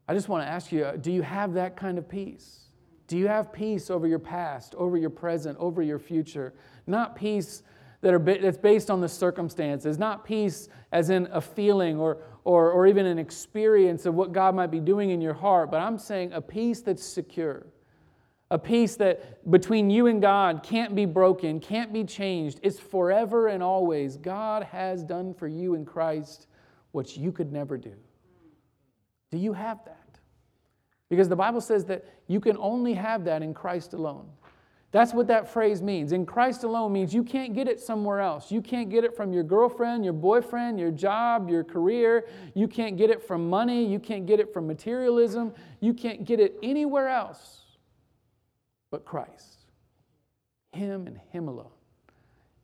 I 0.07 0.13
just 0.13 0.27
want 0.29 0.45
to 0.45 0.49
ask 0.49 0.71
you 0.71 0.85
uh, 0.85 0.95
do 0.95 1.11
you 1.11 1.21
have 1.21 1.53
that 1.53 1.75
kind 1.75 1.97
of 1.97 2.07
peace? 2.07 2.59
Do 3.07 3.17
you 3.17 3.27
have 3.27 3.51
peace 3.51 3.89
over 3.89 4.07
your 4.07 4.19
past, 4.19 4.75
over 4.75 4.97
your 4.97 5.09
present, 5.09 5.57
over 5.59 5.81
your 5.81 5.99
future? 5.99 6.53
Not 6.87 7.15
peace 7.15 7.63
that 8.01 8.13
are 8.13 8.19
that's 8.19 8.57
based 8.57 8.91
on 8.91 9.01
the 9.01 9.07
circumstances, 9.07 9.97
not 9.97 10.25
peace 10.25 10.67
as 10.91 11.09
in 11.09 11.27
a 11.31 11.39
feeling 11.39 11.97
or, 11.97 12.17
or, 12.43 12.69
or 12.71 12.85
even 12.85 13.05
an 13.05 13.17
experience 13.17 14.05
of 14.05 14.13
what 14.13 14.33
God 14.33 14.55
might 14.55 14.71
be 14.71 14.81
doing 14.81 15.11
in 15.11 15.21
your 15.21 15.33
heart, 15.33 15.71
but 15.71 15.79
I'm 15.79 15.97
saying 15.97 16.33
a 16.33 16.41
peace 16.41 16.81
that's 16.81 17.03
secure. 17.03 17.65
A 18.51 18.59
peace 18.59 18.97
that 18.97 19.49
between 19.49 19.89
you 19.89 20.07
and 20.07 20.21
God 20.21 20.63
can't 20.63 20.93
be 20.93 21.05
broken, 21.05 21.59
can't 21.59 21.93
be 21.93 22.03
changed. 22.03 22.59
It's 22.61 22.79
forever 22.79 23.47
and 23.47 23.63
always. 23.63 24.17
God 24.17 24.63
has 24.63 25.03
done 25.03 25.33
for 25.33 25.47
you 25.47 25.73
in 25.73 25.85
Christ 25.85 26.47
what 26.91 27.17
you 27.17 27.31
could 27.31 27.51
never 27.51 27.77
do? 27.77 27.95
Do 29.33 29.39
you 29.39 29.53
have 29.53 29.83
that? 29.85 30.19
Because 31.09 31.27
the 31.27 31.35
Bible 31.35 31.59
says 31.59 31.85
that 31.85 32.05
you 32.27 32.39
can 32.39 32.55
only 32.57 32.93
have 32.93 33.25
that 33.25 33.41
in 33.41 33.51
Christ 33.51 33.93
alone. 33.93 34.29
That's 34.91 35.11
what 35.11 35.25
that 35.25 35.51
phrase 35.51 35.81
means. 35.81 36.11
In 36.11 36.23
Christ 36.23 36.63
alone 36.63 36.93
means 36.93 37.15
you 37.15 37.23
can't 37.23 37.55
get 37.55 37.67
it 37.67 37.79
somewhere 37.79 38.19
else. 38.19 38.51
You 38.51 38.61
can't 38.61 38.91
get 38.91 39.03
it 39.03 39.17
from 39.17 39.33
your 39.33 39.41
girlfriend, 39.41 40.03
your 40.03 40.13
boyfriend, 40.13 40.79
your 40.79 40.91
job, 40.91 41.49
your 41.49 41.63
career. 41.63 42.27
You 42.53 42.67
can't 42.67 42.95
get 42.95 43.09
it 43.09 43.23
from 43.23 43.49
money. 43.49 43.83
You 43.83 43.97
can't 43.97 44.27
get 44.27 44.39
it 44.39 44.53
from 44.53 44.67
materialism. 44.67 45.51
You 45.79 45.95
can't 45.95 46.25
get 46.25 46.39
it 46.39 46.59
anywhere 46.61 47.07
else 47.07 47.61
but 48.91 49.03
Christ. 49.03 49.65
Him 50.73 51.07
and 51.07 51.19
Him 51.31 51.47
alone. 51.47 51.73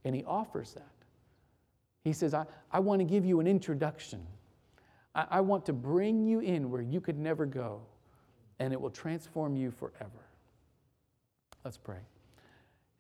And 0.06 0.14
He 0.14 0.24
offers 0.24 0.74
that. 0.74 0.92
He 2.04 2.14
says, 2.14 2.36
I, 2.36 2.46
I 2.72 2.80
want 2.80 3.00
to 3.00 3.06
give 3.06 3.26
you 3.26 3.40
an 3.40 3.48
introduction. 3.48 4.24
I, 5.16 5.26
I 5.30 5.42
want 5.42 5.66
to 5.68 5.74
bring 5.74 6.24
you 6.24 6.40
in 6.40 6.70
where 6.70 6.82
you 6.82 7.02
could 7.02 7.18
never 7.18 7.46
go, 7.46 7.82
and 8.60 8.74
it 8.74 8.80
will 8.80 8.90
transform 8.90 9.56
you 9.56 9.72
forever. 9.72 10.26
Let's 11.64 11.78
pray. 11.78 12.00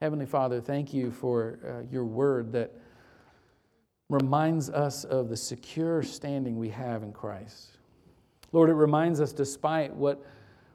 Heavenly 0.01 0.25
Father, 0.25 0.61
thank 0.61 0.93
you 0.93 1.11
for 1.11 1.59
uh, 1.65 1.91
your 1.91 2.05
word 2.05 2.51
that 2.53 2.71
reminds 4.09 4.69
us 4.69 5.03
of 5.03 5.29
the 5.29 5.37
secure 5.37 6.01
standing 6.01 6.57
we 6.57 6.69
have 6.69 7.03
in 7.03 7.13
Christ. 7.13 7.77
Lord, 8.51 8.69
it 8.69 8.73
reminds 8.73 9.21
us, 9.21 9.31
despite 9.31 9.93
what, 9.93 10.25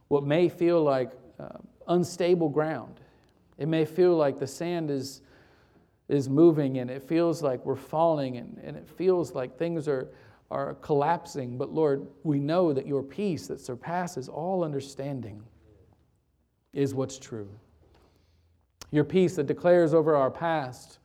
what 0.08 0.24
may 0.24 0.48
feel 0.48 0.82
like 0.82 1.12
uh, 1.40 1.58
unstable 1.88 2.48
ground, 2.48 3.00
it 3.58 3.66
may 3.66 3.84
feel 3.84 4.16
like 4.16 4.38
the 4.38 4.46
sand 4.46 4.90
is, 4.90 5.22
is 6.08 6.28
moving 6.28 6.78
and 6.78 6.90
it 6.90 7.02
feels 7.02 7.42
like 7.42 7.64
we're 7.64 7.74
falling 7.76 8.36
and, 8.36 8.60
and 8.62 8.76
it 8.76 8.88
feels 8.88 9.34
like 9.34 9.56
things 9.56 9.88
are, 9.88 10.08
are 10.50 10.74
collapsing. 10.74 11.58
But 11.58 11.72
Lord, 11.72 12.06
we 12.22 12.38
know 12.38 12.72
that 12.72 12.86
your 12.86 13.02
peace 13.02 13.46
that 13.48 13.60
surpasses 13.60 14.28
all 14.28 14.64
understanding 14.64 15.42
is 16.72 16.94
what's 16.94 17.18
true. 17.18 17.48
Your 18.90 19.04
peace 19.04 19.36
that 19.36 19.46
declares 19.46 19.94
over 19.94 20.14
our 20.14 20.30
past 20.30 20.98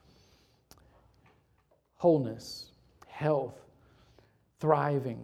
wholeness, 1.95 2.71
health, 3.07 3.59
thriving, 4.59 5.19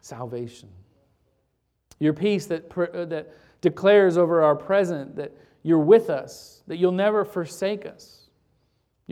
salvation. 0.00 0.68
Your 2.00 2.12
peace 2.12 2.46
that, 2.46 2.76
uh, 2.76 3.04
that 3.04 3.32
declares 3.60 4.18
over 4.18 4.42
our 4.42 4.56
present 4.56 5.14
that 5.16 5.32
you're 5.62 5.78
with 5.78 6.10
us, 6.10 6.62
that 6.66 6.78
you'll 6.78 6.90
never 6.90 7.24
forsake 7.24 7.86
us. 7.86 8.21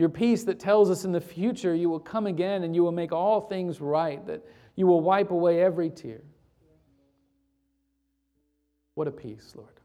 Your 0.01 0.09
peace 0.09 0.43
that 0.45 0.59
tells 0.59 0.89
us 0.89 1.05
in 1.05 1.11
the 1.11 1.21
future 1.21 1.75
you 1.75 1.87
will 1.87 1.99
come 1.99 2.25
again 2.25 2.63
and 2.63 2.75
you 2.75 2.81
will 2.81 2.91
make 2.91 3.11
all 3.11 3.39
things 3.39 3.79
right, 3.79 4.25
that 4.25 4.43
you 4.75 4.87
will 4.87 5.01
wipe 5.01 5.29
away 5.29 5.61
every 5.61 5.91
tear. 5.91 6.23
What 8.95 9.07
a 9.07 9.11
peace, 9.11 9.53
Lord. 9.55 9.79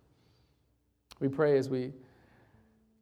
We 1.20 1.28
pray 1.28 1.58
as 1.58 1.68
we 1.68 1.92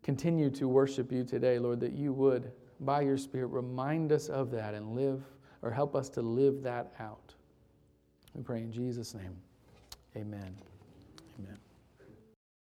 continue 0.02 0.50
to 0.50 0.66
worship 0.66 1.12
you 1.12 1.22
today, 1.22 1.60
Lord, 1.60 1.78
that 1.78 1.92
you 1.92 2.12
would, 2.12 2.50
by 2.80 3.02
your 3.02 3.16
Spirit, 3.16 3.46
remind 3.46 4.10
us 4.10 4.28
of 4.28 4.50
that 4.50 4.74
and 4.74 4.96
live, 4.96 5.22
or 5.62 5.70
help 5.70 5.94
us 5.94 6.08
to 6.08 6.20
live 6.20 6.64
that 6.64 6.94
out. 6.98 7.32
We 8.34 8.42
pray 8.42 8.62
in 8.62 8.72
Jesus' 8.72 9.14
name. 9.14 9.36
Amen. 10.16 10.56